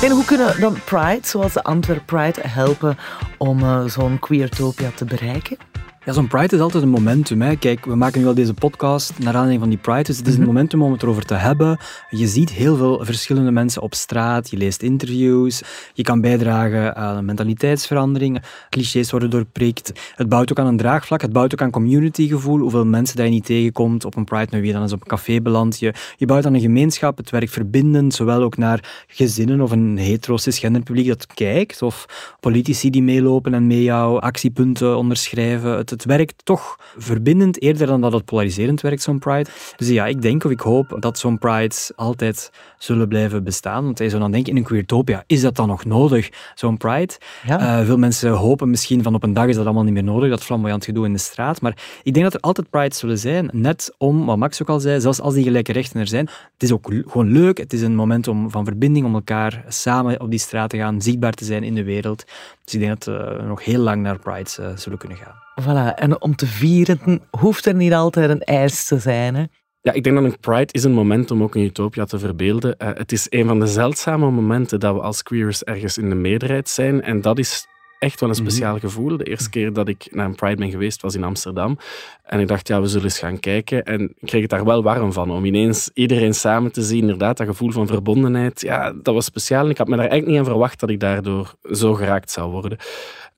En 0.03 0.11
hoe 0.11 0.25
kunnen 0.25 0.61
dan 0.61 0.77
Pride, 0.85 1.21
zoals 1.23 1.53
de 1.53 1.63
Antwerp 1.63 2.07
Pride, 2.07 2.41
helpen 2.49 2.99
om 3.39 3.63
eh, 3.63 3.85
zo'n 3.85 4.19
queertopia 4.19 4.91
te 4.95 5.05
bereiken? 5.05 5.57
Ja, 6.05 6.13
zo'n 6.13 6.29
Pride 6.29 6.57
is 6.57 6.61
altijd 6.61 6.83
een 6.83 6.89
momentum. 6.89 7.43
Hè. 7.43 7.57
Kijk, 7.57 7.85
we 7.85 7.95
maken 7.95 8.21
nu 8.21 8.27
al 8.27 8.35
deze 8.35 8.55
podcast 8.55 9.19
naar 9.19 9.35
aanleiding 9.35 9.61
van 9.61 9.69
die 9.69 9.79
Pride, 9.79 10.03
dus 10.03 10.17
het 10.17 10.27
is 10.27 10.37
een 10.37 10.45
momentum 10.45 10.83
om 10.83 10.93
het 10.93 11.03
erover 11.03 11.25
te 11.25 11.35
hebben. 11.35 11.79
Je 12.11 12.27
ziet 12.27 12.51
heel 12.51 12.77
veel 12.77 13.05
verschillende 13.05 13.51
mensen 13.51 13.83
op 13.83 13.95
straat, 13.95 14.51
je 14.51 14.57
leest 14.57 14.83
interviews, 14.83 15.63
je 15.95 16.03
kan 16.03 16.21
bijdragen 16.21 16.97
aan 16.97 17.17
een 17.17 17.25
mentaliteitsverandering, 17.25 18.43
clichés 18.71 19.11
worden 19.11 19.31
doorprikt. 19.31 19.93
Het 20.15 20.29
bouwt 20.29 20.51
ook 20.51 20.59
aan 20.59 20.67
een 20.67 20.77
draagvlak, 20.77 21.21
het 21.21 21.33
bouwt 21.33 21.53
ook 21.53 21.63
aan 21.63 21.71
communitygevoel, 21.71 22.59
hoeveel 22.59 22.87
mensen 22.87 23.17
dat 23.17 23.25
je 23.25 23.33
niet 23.33 23.45
tegenkomt 23.45 24.05
op 24.05 24.17
een 24.17 24.25
Pride, 24.25 24.49
met 24.51 24.61
wie 24.61 24.67
je 24.67 24.73
dan 24.73 24.83
eens 24.83 24.93
op 24.93 25.01
een 25.01 25.07
café 25.07 25.41
belandt. 25.41 25.79
Je, 25.79 25.95
je 26.17 26.27
bouwt 26.27 26.47
aan 26.47 26.55
een 26.55 26.61
gemeenschap, 26.61 27.17
het 27.17 27.31
werkt 27.31 27.53
verbindend, 27.53 28.15
zowel 28.15 28.43
ook 28.43 28.57
naar 28.57 29.05
gezinnen 29.07 29.61
of 29.61 29.71
een 29.71 29.97
hetero 29.99 30.37
cisgender 30.37 30.83
publiek 30.83 31.07
dat 31.07 31.27
kijkt, 31.27 31.83
of 31.83 32.07
politici 32.41 32.91
die 32.91 33.03
meelopen 33.03 33.55
en 33.55 33.67
mee 33.67 33.83
jouw 33.83 34.19
actiepunten 34.19 34.97
onderschrijven. 34.97 35.77
Het, 35.77 35.92
het 35.93 36.05
werkt 36.05 36.45
toch 36.45 36.79
verbindend 36.97 37.63
eerder 37.63 37.87
dan 37.87 38.01
dat 38.01 38.13
het 38.13 38.25
polariserend 38.25 38.81
werkt, 38.81 39.03
zo'n 39.03 39.19
Pride. 39.19 39.51
Dus 39.77 39.89
ja, 39.89 40.07
ik 40.07 40.23
denk 40.23 40.45
of 40.45 40.51
ik 40.51 40.61
hoop 40.61 40.97
dat 40.99 41.19
zo'n 41.19 41.39
Prides 41.39 41.93
altijd 41.97 42.51
zullen 42.79 43.09
blijven 43.09 43.45
bestaan. 43.45 43.85
Want 43.85 43.99
je 43.99 44.09
zou 44.09 44.23
dan 44.23 44.31
denken, 44.31 44.51
in 44.51 44.59
een 44.59 44.65
queertopia, 44.65 45.25
is 45.27 45.41
dat 45.41 45.57
dan 45.57 45.69
nog 45.69 45.85
nodig, 45.85 46.31
zo'n 46.55 46.77
Pride? 46.77 47.13
Ja. 47.47 47.79
Eh, 47.79 47.87
veel 47.87 47.99
mensen 47.99 48.31
hopen 48.31 48.71
misschien 48.71 49.03
van 49.03 49.15
op 49.15 49.23
een 49.23 49.33
dag 49.33 49.47
is 49.47 49.57
dat 49.57 49.65
allemaal 49.65 49.85
niet 49.85 49.93
meer 49.93 50.05
nodig, 50.05 50.31
dat 50.31 50.43
flamboyant 50.43 50.85
gedoe 50.85 51.05
in 51.05 51.13
de 51.13 51.19
straat. 51.19 51.61
Maar 51.61 51.77
ik 52.03 52.13
denk 52.13 52.25
dat 52.25 52.35
er 52.35 52.41
altijd 52.41 52.71
prides 52.71 52.99
zullen 52.99 53.19
zijn, 53.19 53.49
net 53.53 53.95
om, 53.99 54.27
wat 54.27 54.37
Max 54.37 54.63
ook 54.63 54.69
al 54.69 54.81
zei, 54.81 55.01
zelfs 55.01 55.21
als 55.21 55.35
die 55.35 55.45
gelijke 55.45 55.73
rechten 55.73 56.01
er 56.01 56.07
zijn. 56.07 56.27
Het 56.53 56.63
is 56.63 56.73
ook 56.73 56.93
gewoon 57.07 57.33
leuk, 57.33 57.59
het 57.59 57.73
is 57.73 57.83
een 57.83 57.95
moment 57.95 58.29
om, 58.29 58.51
van 58.51 58.65
verbinding, 58.65 59.07
om 59.07 59.15
elkaar 59.15 59.65
samen 59.69 60.21
op 60.21 60.31
die 60.31 60.39
straat 60.39 60.71
te 60.71 60.77
gaan, 60.77 61.03
zichtbaar 61.03 61.33
te 61.33 61.45
zijn 61.45 61.63
in 61.63 61.75
de 61.75 61.85
wereld. 61.85 62.25
Dus 62.65 62.75
ik 62.75 62.81
denk 62.81 63.05
dat 63.05 63.15
eh, 63.15 63.37
we 63.37 63.43
nog 63.43 63.65
heel 63.65 63.81
lang 63.81 64.03
naar 64.03 64.19
prides 64.19 64.59
eh, 64.59 64.67
zullen 64.77 64.99
kunnen 64.99 65.19
gaan. 65.19 65.35
Voilà. 65.61 65.95
En 65.95 66.21
om 66.21 66.37
te 66.37 66.47
vieren 66.47 67.23
hoeft 67.31 67.67
er 67.67 67.75
niet 67.75 67.93
altijd 67.93 68.31
een 68.31 68.43
eis 68.43 68.87
te 68.87 68.99
zijn. 68.99 69.35
Hè? 69.35 69.45
Ja, 69.81 69.93
ik 69.93 70.05
denk 70.05 70.17
dat 70.17 70.25
een 70.25 70.41
Pride 70.41 70.73
is 70.73 70.85
een 70.85 70.93
moment 70.93 71.31
om 71.31 71.43
ook 71.43 71.55
een 71.55 71.65
utopia 71.65 72.05
te 72.05 72.19
verbeelden. 72.19 72.79
Eh, 72.79 72.89
het 72.95 73.13
is 73.13 73.27
een 73.31 73.47
van 73.47 73.61
de 73.61 73.67
zeldzame 73.67 74.31
momenten 74.31 74.81
dat 74.81 74.95
we 74.95 75.01
als 75.01 75.23
queers 75.23 75.65
ergens 75.65 75.99
in 75.99 76.09
de 76.09 76.15
meerderheid 76.15 76.69
zijn. 76.69 77.03
En 77.03 77.21
dat 77.21 77.39
is 77.39 77.67
echt 78.03 78.21
wel 78.21 78.29
een 78.29 78.35
speciaal 78.35 78.79
gevoel. 78.79 79.17
De 79.17 79.25
eerste 79.25 79.51
keer 79.51 79.73
dat 79.73 79.89
ik 79.89 80.09
naar 80.11 80.27
een 80.27 80.35
Pride 80.35 80.57
ben 80.57 80.71
geweest 80.71 81.03
was 81.03 81.15
in 81.15 81.25
Amsterdam. 81.25 81.79
En 82.25 82.41
ik 82.41 82.49
dacht, 82.49 82.69
ja, 82.69 82.81
we 82.81 82.87
zullen 82.87 83.05
eens 83.05 83.19
gaan 83.19 83.41
kijken. 83.41 83.83
En 83.85 84.03
ik 84.03 84.27
kreeg 84.27 84.41
het 84.41 84.51
daar 84.51 84.65
wel 84.65 84.83
warm 84.83 85.13
van, 85.13 85.31
om 85.31 85.45
ineens 85.45 85.91
iedereen 85.95 86.35
samen 86.35 86.73
te 86.73 86.83
zien. 86.83 87.01
Inderdaad, 87.01 87.37
dat 87.37 87.47
gevoel 87.47 87.71
van 87.71 87.87
verbondenheid. 87.87 88.61
Ja, 88.61 88.93
dat 89.03 89.15
was 89.15 89.25
speciaal. 89.25 89.65
En 89.65 89.71
ik 89.71 89.79
had 89.79 89.89
me 89.89 89.97
daar 89.97 90.09
eigenlijk 90.09 90.31
niet 90.31 90.41
aan 90.41 90.53
verwacht 90.53 90.81
dat 90.81 90.91
ik 90.91 91.01
daardoor 91.01 91.55
zo 91.73 91.95
geraakt 91.95 92.31
zou 92.31 92.51
worden. 92.51 92.79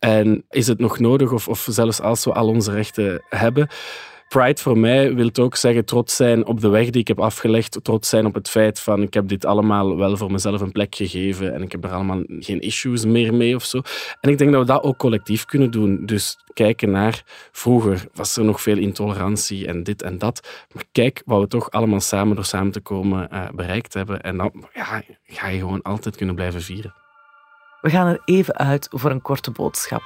En 0.05 0.45
is 0.51 0.67
het 0.67 0.79
nog 0.79 0.99
nodig, 0.99 1.33
of, 1.33 1.49
of 1.49 1.67
zelfs 1.71 2.01
als 2.01 2.25
we 2.25 2.33
al 2.33 2.49
onze 2.49 2.73
rechten 2.73 3.23
hebben... 3.29 3.69
Pride 4.29 4.61
voor 4.61 4.79
mij 4.79 5.15
wil 5.15 5.31
ook 5.41 5.57
zeggen 5.57 5.85
trots 5.85 6.17
zijn 6.17 6.47
op 6.47 6.61
de 6.61 6.69
weg 6.69 6.91
die 6.91 7.01
ik 7.01 7.09
heb 7.09 7.21
afgelegd. 7.21 7.79
Trots 7.83 8.09
zijn 8.09 8.27
op 8.27 8.35
het 8.35 8.51
feit 8.51 8.81
van 8.81 9.03
ik 9.03 9.15
heb 9.15 9.29
dit 9.29 9.45
allemaal 9.45 9.97
wel 9.97 10.17
voor 10.17 10.33
mezelf 10.33 10.61
een 10.61 10.73
plek 10.73 10.95
gegeven 10.95 11.55
en 11.55 11.63
ik 11.63 11.73
heb 11.73 11.85
er 11.85 11.91
allemaal 11.91 12.23
geen 12.29 12.61
issues 12.61 13.05
meer 13.05 13.35
mee 13.35 13.55
of 13.55 13.65
zo. 13.65 13.81
En 14.21 14.31
ik 14.31 14.39
denk 14.39 14.51
dat 14.51 14.61
we 14.61 14.67
dat 14.67 14.83
ook 14.83 14.97
collectief 14.97 15.45
kunnen 15.45 15.71
doen. 15.71 16.07
Dus 16.07 16.39
kijken 16.55 16.91
naar 16.91 17.23
vroeger 17.53 18.05
was 18.15 18.37
er 18.37 18.45
nog 18.45 18.61
veel 18.61 18.79
intolerantie 18.79 19.67
en 19.67 19.83
dit 19.83 20.03
en 20.03 20.19
dat. 20.19 20.49
Maar 20.73 20.85
kijk 20.93 21.23
wat 21.25 21.41
we 21.41 21.47
toch 21.47 21.71
allemaal 21.71 22.01
samen 22.01 22.35
door 22.35 22.45
samen 22.45 22.73
te 22.73 22.81
komen 22.81 23.31
eh, 23.31 23.49
bereikt 23.55 23.95
hebben. 23.95 24.21
En 24.21 24.37
dan 24.37 24.65
ja, 24.73 25.03
ga 25.27 25.49
je 25.49 25.59
gewoon 25.59 25.83
altijd 25.83 26.17
kunnen 26.17 26.35
blijven 26.35 26.63
vieren. 26.63 27.04
We 27.85 27.91
gaan 27.91 28.07
er 28.07 28.21
even 28.25 28.57
uit 28.57 28.89
voor 28.91 29.11
een 29.11 29.23
korte 29.23 29.51
boodschap. 29.51 30.03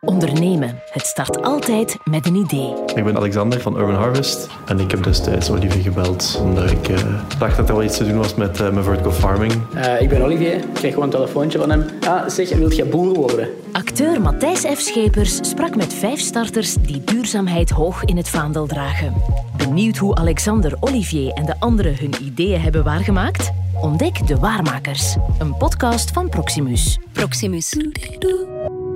Ondernemen. 0.00 0.78
Het 0.90 1.06
start 1.06 1.42
altijd 1.42 1.96
met 2.04 2.26
een 2.26 2.34
idee. 2.34 2.74
Ik 2.94 3.04
ben 3.04 3.16
Alexander 3.16 3.60
van 3.60 3.78
Urban 3.78 3.94
Harvest 3.94 4.48
en 4.66 4.78
ik 4.78 4.90
heb 4.90 5.02
destijds 5.02 5.50
Olivier 5.50 5.82
gebeld 5.82 6.38
omdat 6.42 6.70
ik 6.70 6.88
eh, 6.88 6.98
dacht 7.38 7.56
dat 7.56 7.68
er 7.68 7.74
wel 7.74 7.84
iets 7.84 7.96
te 7.96 8.06
doen 8.06 8.16
was 8.16 8.34
met 8.34 8.60
eh, 8.60 8.70
mijn 8.70 8.84
vertical 8.84 9.12
farming. 9.12 9.52
Eh, 9.74 10.00
ik 10.00 10.08
ben 10.08 10.22
Olivier, 10.22 10.54
ik 10.54 10.74
kreeg 10.74 10.92
gewoon 10.92 11.08
een 11.08 11.14
telefoontje 11.14 11.58
van 11.58 11.70
hem. 11.70 11.86
Ah, 12.08 12.28
zeg, 12.28 12.50
wilt 12.50 12.76
je 12.76 12.84
boer 12.84 13.14
worden? 13.14 13.48
Acteur 13.72 14.20
Matthijs 14.20 14.60
F. 14.60 14.80
Schepers 14.80 15.48
sprak 15.48 15.76
met 15.76 15.94
vijf 15.94 16.20
starters 16.20 16.74
die 16.74 17.04
duurzaamheid 17.04 17.70
hoog 17.70 18.04
in 18.04 18.16
het 18.16 18.28
vaandel 18.28 18.66
dragen. 18.66 19.14
Benieuwd 19.56 19.96
hoe 19.96 20.14
Alexander, 20.14 20.76
Olivier 20.80 21.32
en 21.32 21.44
de 21.44 21.54
anderen 21.58 21.96
hun 21.96 22.14
ideeën 22.22 22.60
hebben 22.60 22.84
waargemaakt? 22.84 23.63
Ontdek 23.84 24.26
De 24.26 24.36
Waarmakers, 24.36 25.16
een 25.38 25.56
podcast 25.56 26.10
van 26.10 26.28
Proximus. 26.28 26.98
Proximus. 27.12 27.68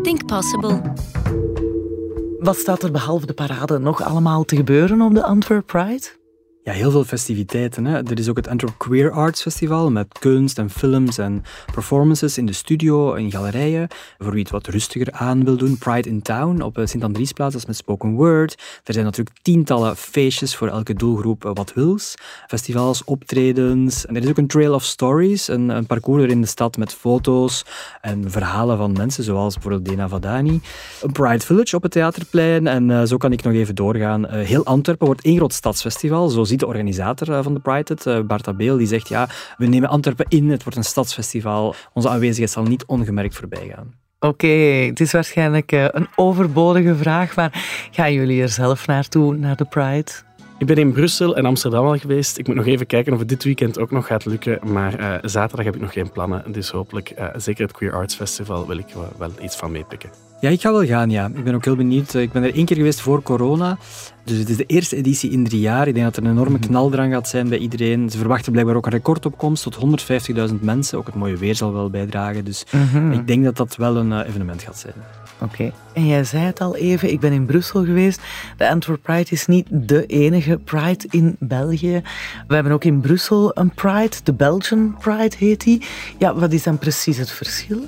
Think 0.02 0.26
possible. 0.26 0.80
Wat 2.38 2.56
staat 2.56 2.82
er 2.82 2.90
behalve 2.90 3.26
de 3.26 3.32
parade 3.32 3.78
nog 3.78 4.02
allemaal 4.02 4.44
te 4.44 4.56
gebeuren 4.56 5.00
op 5.00 5.14
de 5.14 5.22
Antwerp 5.22 5.66
Pride? 5.66 6.17
Ja, 6.68 6.74
heel 6.74 6.90
veel 6.90 7.04
festiviteiten. 7.04 7.84
Hè. 7.84 7.96
Er 7.96 8.18
is 8.18 8.28
ook 8.28 8.36
het 8.36 8.48
Antwerp 8.48 8.74
Queer 8.78 9.10
Arts 9.10 9.42
Festival 9.42 9.90
met 9.90 10.18
kunst 10.18 10.58
en 10.58 10.70
films 10.70 11.18
en 11.18 11.44
performances 11.72 12.38
in 12.38 12.46
de 12.46 12.52
studio, 12.52 13.14
in 13.14 13.30
galerijen. 13.30 13.88
Voor 14.18 14.32
wie 14.32 14.42
het 14.42 14.50
wat 14.50 14.66
rustiger 14.66 15.12
aan 15.12 15.44
wil 15.44 15.56
doen. 15.56 15.78
Pride 15.78 16.08
in 16.08 16.22
Town 16.22 16.60
op 16.60 16.78
eh, 16.78 16.86
Sint-Andriesplaats, 16.86 17.52
dat 17.52 17.62
is 17.62 17.66
met 17.66 17.76
spoken 17.76 18.12
word. 18.12 18.62
Er 18.84 18.92
zijn 18.92 19.04
natuurlijk 19.04 19.36
tientallen 19.42 19.96
feestjes 19.96 20.56
voor 20.56 20.68
elke 20.68 20.94
doelgroep 20.94 21.44
eh, 21.44 21.50
wat 21.54 21.72
wils. 21.74 22.14
Festivals, 22.46 23.04
optredens. 23.04 24.06
En 24.06 24.16
er 24.16 24.22
is 24.22 24.28
ook 24.28 24.38
een 24.38 24.46
Trail 24.46 24.74
of 24.74 24.84
Stories, 24.84 25.48
een, 25.48 25.68
een 25.68 25.86
parcours 25.86 26.32
in 26.32 26.40
de 26.40 26.46
stad 26.46 26.76
met 26.76 26.92
foto's 26.92 27.64
en 28.00 28.30
verhalen 28.30 28.76
van 28.76 28.92
mensen, 28.92 29.24
zoals 29.24 29.54
bijvoorbeeld 29.54 29.84
Dena 29.84 30.08
Vadani. 30.08 30.60
Een 31.02 31.12
Pride 31.12 31.44
Village 31.44 31.76
op 31.76 31.82
het 31.82 31.92
Theaterplein. 31.92 32.66
En 32.66 32.90
eh, 32.90 33.02
zo 33.02 33.16
kan 33.16 33.32
ik 33.32 33.42
nog 33.42 33.52
even 33.52 33.74
doorgaan. 33.74 34.28
Heel 34.28 34.64
Antwerpen 34.64 35.06
wordt 35.06 35.24
één 35.24 35.36
groot 35.36 35.52
stadsfestival. 35.52 36.28
Zo 36.28 36.44
ziet 36.44 36.56
de 36.60 36.66
organisator 36.66 37.32
eh, 37.32 37.42
van 37.42 37.54
de 37.54 37.60
Pride 37.60 37.94
het, 37.94 38.26
Bart 38.26 38.48
Abeel. 38.48 38.76
Die 38.76 38.86
zegt, 38.86 39.08
ja, 39.08 39.28
we 39.56 39.66
nemen 39.66 39.88
Antwerpen 39.88 40.26
in. 40.28 40.50
Het 40.50 40.62
wordt 40.62 40.78
een 40.78 40.84
stadsfestival. 40.84 41.74
Onze 41.92 42.08
aanwezigheid 42.08 42.50
zal 42.50 42.62
niet 42.62 42.84
ongemerkt 42.86 43.36
voorbij 43.36 43.72
gaan. 43.74 43.94
Oké, 44.20 44.46
het 44.46 45.00
is 45.00 45.12
waarschijnlijk 45.12 45.72
eh, 45.72 45.86
een 45.90 46.08
overbodige 46.16 46.96
vraag, 46.96 47.36
maar 47.36 47.50
gaan 47.90 48.12
jullie 48.12 48.42
er 48.42 48.48
zelf 48.48 48.86
naartoe, 48.86 49.36
naar 49.36 49.56
de 49.56 49.64
Pride? 49.64 50.10
Ik 50.58 50.66
ben 50.66 50.76
in 50.76 50.92
Brussel 50.92 51.36
en 51.36 51.44
Amsterdam 51.44 51.86
al 51.86 51.98
geweest. 51.98 52.38
Ik 52.38 52.46
moet 52.46 52.56
nog 52.56 52.66
even 52.66 52.86
kijken 52.86 53.12
of 53.12 53.18
het 53.18 53.28
dit 53.28 53.44
weekend 53.44 53.78
ook 53.78 53.90
nog 53.90 54.06
gaat 54.06 54.24
lukken. 54.24 54.58
Maar 54.72 54.98
eh, 54.98 55.14
zaterdag 55.22 55.64
heb 55.64 55.74
ik 55.74 55.80
nog 55.80 55.92
geen 55.92 56.10
plannen. 56.10 56.52
Dus 56.52 56.70
hopelijk, 56.70 57.10
eh, 57.10 57.26
zeker 57.36 57.62
het 57.62 57.72
Queer 57.72 57.94
Arts 57.94 58.14
Festival, 58.14 58.66
wil 58.66 58.78
ik 58.78 58.86
wel, 58.94 59.12
wel 59.18 59.30
iets 59.42 59.56
van 59.56 59.72
meepikken. 59.72 60.10
Ja, 60.40 60.48
ik 60.48 60.60
ga 60.60 60.72
wel 60.72 60.86
gaan, 60.86 61.10
ja. 61.10 61.30
Ik 61.34 61.44
ben 61.44 61.54
ook 61.54 61.64
heel 61.64 61.76
benieuwd. 61.76 62.14
Ik 62.14 62.32
ben 62.32 62.42
er 62.42 62.54
één 62.54 62.64
keer 62.64 62.76
geweest 62.76 63.00
voor 63.00 63.22
corona. 63.22 63.78
Dus 64.24 64.38
het 64.38 64.48
is 64.48 64.56
de 64.56 64.66
eerste 64.66 64.96
editie 64.96 65.30
in 65.30 65.44
drie 65.44 65.60
jaar. 65.60 65.88
Ik 65.88 65.94
denk 65.94 66.06
dat 66.06 66.16
er 66.16 66.24
een 66.24 66.30
enorme 66.30 66.58
knaldrang 66.58 67.12
gaat 67.12 67.28
zijn 67.28 67.48
bij 67.48 67.58
iedereen. 67.58 68.10
Ze 68.10 68.18
verwachten 68.18 68.52
blijkbaar 68.52 68.76
ook 68.76 68.86
een 68.86 68.92
recordopkomst 68.92 69.62
tot 69.62 69.78
150.000 70.50 70.54
mensen. 70.60 70.98
Ook 70.98 71.06
het 71.06 71.14
mooie 71.14 71.36
weer 71.36 71.54
zal 71.54 71.72
wel 71.72 71.90
bijdragen. 71.90 72.44
Dus 72.44 72.64
ik 73.12 73.26
denk 73.26 73.44
dat 73.44 73.56
dat 73.56 73.76
wel 73.76 73.96
een 73.96 74.12
eh, 74.12 74.28
evenement 74.28 74.62
gaat 74.62 74.78
zijn. 74.78 74.94
Oké. 75.40 75.72
En 75.92 76.06
jij 76.06 76.24
zei 76.24 76.42
het 76.42 76.60
al 76.60 76.76
even, 76.76 77.12
ik 77.12 77.20
ben 77.20 77.32
in 77.32 77.46
Brussel 77.46 77.84
geweest. 77.84 78.20
De 78.56 78.68
Antwerp 78.68 79.02
Pride 79.02 79.30
is 79.30 79.46
niet 79.46 79.66
de 79.70 80.06
enige 80.06 80.58
Pride 80.58 81.06
in 81.10 81.36
België. 81.38 82.02
We 82.46 82.54
hebben 82.54 82.72
ook 82.72 82.84
in 82.84 83.00
Brussel 83.00 83.50
een 83.54 83.70
Pride, 83.70 84.16
de 84.24 84.32
Belgian 84.32 84.96
Pride 85.00 85.36
heet 85.38 85.64
die. 85.64 85.82
Ja, 86.18 86.34
wat 86.34 86.52
is 86.52 86.62
dan 86.62 86.78
precies 86.78 87.16
het 87.16 87.30
verschil? 87.30 87.80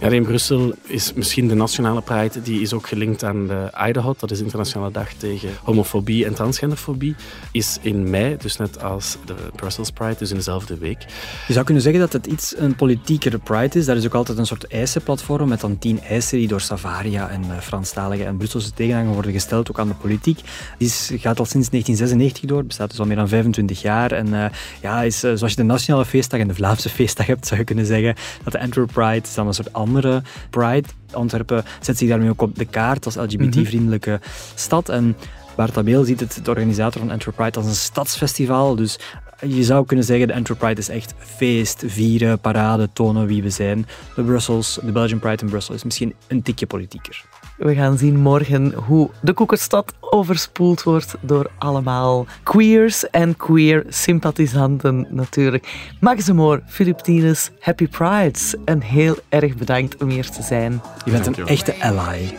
Ja, 0.00 0.08
in 0.08 0.24
Brussel 0.24 0.74
is 0.86 1.12
misschien 1.12 1.48
de 1.48 1.54
nationale 1.54 2.00
Pride, 2.00 2.42
die 2.42 2.60
is 2.60 2.72
ook 2.72 2.86
gelinkt 2.86 3.24
aan 3.24 3.46
de 3.46 3.70
IDAHOT, 3.88 4.20
dat 4.20 4.30
is 4.30 4.40
internationale 4.40 4.90
dag 4.90 5.12
tegen 5.12 5.48
homofobie 5.62 6.24
en 6.24 6.34
transgenderfobie, 6.34 7.14
is 7.52 7.78
in 7.82 8.10
mei, 8.10 8.36
dus 8.36 8.56
net 8.56 8.82
als 8.82 9.16
de 9.24 9.34
Brussels 9.54 9.90
Pride, 9.90 10.14
dus 10.18 10.30
in 10.30 10.36
dezelfde 10.36 10.78
week. 10.78 11.06
Je 11.46 11.52
zou 11.52 11.64
kunnen 11.64 11.82
zeggen 11.82 12.00
dat 12.00 12.12
het 12.12 12.26
iets 12.26 12.54
een 12.58 12.74
politiekere 12.74 13.38
Pride 13.38 13.78
is. 13.78 13.84
Daar 13.84 13.96
is 13.96 14.06
ook 14.06 14.14
altijd 14.14 14.38
een 14.38 14.46
soort 14.46 14.66
eisenplatform 14.66 15.48
met 15.48 15.60
dan 15.60 15.78
tien 15.78 16.00
eisen 16.00 16.38
die 16.38 16.48
door 16.48 16.60
Savaria 16.60 17.28
en 17.28 17.42
uh, 17.44 17.58
Franstalige 17.58 18.24
en 18.24 18.36
Brusselse 18.36 18.72
tegenhanger 18.72 19.12
worden 19.12 19.32
gesteld, 19.32 19.70
ook 19.70 19.78
aan 19.78 19.88
de 19.88 19.94
politiek. 19.94 20.40
Die 20.78 20.88
gaat 21.18 21.38
al 21.38 21.44
sinds 21.44 21.70
1996 21.70 22.44
door, 22.44 22.64
bestaat 22.64 22.90
dus 22.90 22.98
al 22.98 23.06
meer 23.06 23.16
dan 23.16 23.28
25 23.28 23.82
jaar. 23.82 24.12
En 24.12 24.26
uh, 24.26 24.44
ja, 24.82 25.02
is, 25.02 25.24
uh, 25.24 25.32
zoals 25.34 25.52
je 25.52 25.60
de 25.60 25.62
nationale 25.62 26.04
feestdag 26.04 26.40
en 26.40 26.48
de 26.48 26.54
Vlaamse 26.54 26.88
feestdag 26.88 27.26
hebt, 27.26 27.46
zou 27.46 27.60
je 27.60 27.66
kunnen 27.66 27.86
zeggen 27.86 28.14
dat 28.42 28.52
de 28.52 28.60
Antwerp 28.60 28.92
Pride 28.92 29.28
dan 29.34 29.46
een 29.46 29.54
soort 29.54 29.72
andere 29.86 30.22
Pride. 30.50 30.88
Antwerpen 31.12 31.64
zet 31.80 31.98
zich 31.98 32.08
daarmee 32.08 32.30
ook 32.30 32.42
op 32.42 32.58
de 32.58 32.64
kaart 32.64 33.04
als 33.04 33.14
LGBT-vriendelijke 33.14 34.20
stad. 34.54 34.88
En 34.88 35.16
Bart 35.56 35.78
Abeel 35.78 36.04
ziet 36.04 36.20
het, 36.20 36.40
de 36.42 36.50
organisator 36.50 37.00
van 37.00 37.10
Antwerp 37.10 37.36
Pride, 37.36 37.58
als 37.58 37.66
een 37.66 37.74
stadsfestival. 37.74 38.76
Dus 38.76 38.98
je 39.40 39.64
zou 39.64 39.86
kunnen 39.86 40.04
zeggen, 40.04 40.26
de 40.26 40.34
Antwerp 40.34 40.58
Pride 40.58 40.80
is 40.80 40.88
echt 40.88 41.14
feest, 41.18 41.82
vieren, 41.86 42.38
parade, 42.38 42.88
tonen 42.92 43.26
wie 43.26 43.42
we 43.42 43.50
zijn. 43.50 43.86
De 44.14 44.22
Brussels, 44.22 44.78
de 44.82 44.92
Belgian 44.92 45.18
Pride 45.18 45.42
in 45.42 45.48
Brussel 45.48 45.74
is 45.74 45.84
misschien 45.84 46.14
een 46.26 46.42
tikje 46.42 46.66
politieker. 46.66 47.24
We 47.56 47.74
gaan 47.74 47.98
zien 47.98 48.16
morgen 48.16 48.72
hoe 48.72 49.10
de 49.22 49.32
Koekerstad 49.32 49.94
overspoeld 50.00 50.82
wordt 50.82 51.14
door 51.20 51.50
allemaal 51.58 52.26
queers 52.42 53.10
en 53.10 53.36
queer 53.36 53.84
sympathisanten 53.88 55.06
natuurlijk. 55.10 55.94
Max 56.00 56.24
de 56.24 56.32
Moor, 56.32 56.62
Philip 56.66 56.98
Tienes, 56.98 57.50
Happy 57.60 57.88
Prides. 57.88 58.54
En 58.64 58.82
heel 58.82 59.16
erg 59.28 59.56
bedankt 59.56 60.02
om 60.02 60.08
hier 60.08 60.30
te 60.30 60.42
zijn. 60.42 60.82
Je 61.04 61.10
bent 61.10 61.26
een 61.26 61.46
echte 61.46 61.74
ally. 61.80 62.36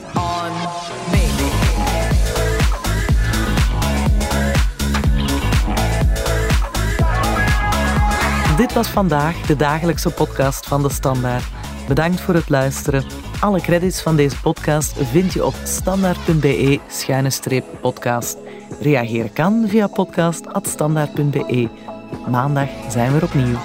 Dit 8.58 8.74
was 8.74 8.88
vandaag 8.88 9.42
de 9.42 9.56
dagelijkse 9.56 10.14
podcast 10.14 10.68
van 10.68 10.82
de 10.82 10.90
Standaard. 10.90 11.44
Bedankt 11.88 12.20
voor 12.20 12.34
het 12.34 12.50
luisteren. 12.50 13.04
Alle 13.40 13.62
credits 13.62 14.02
van 14.02 14.16
deze 14.16 14.42
podcast 14.42 14.94
vind 14.94 15.34
je 15.34 15.46
op 15.46 15.54
standaard.be-podcast. 15.64 18.38
Reageren 18.82 19.34
kan 19.34 19.66
via 19.68 19.88
podcast.standaard.be. 19.88 21.70
Maandag 22.30 22.70
zijn 22.90 23.12
we 23.12 23.18
er 23.18 23.24
opnieuw. 23.24 23.58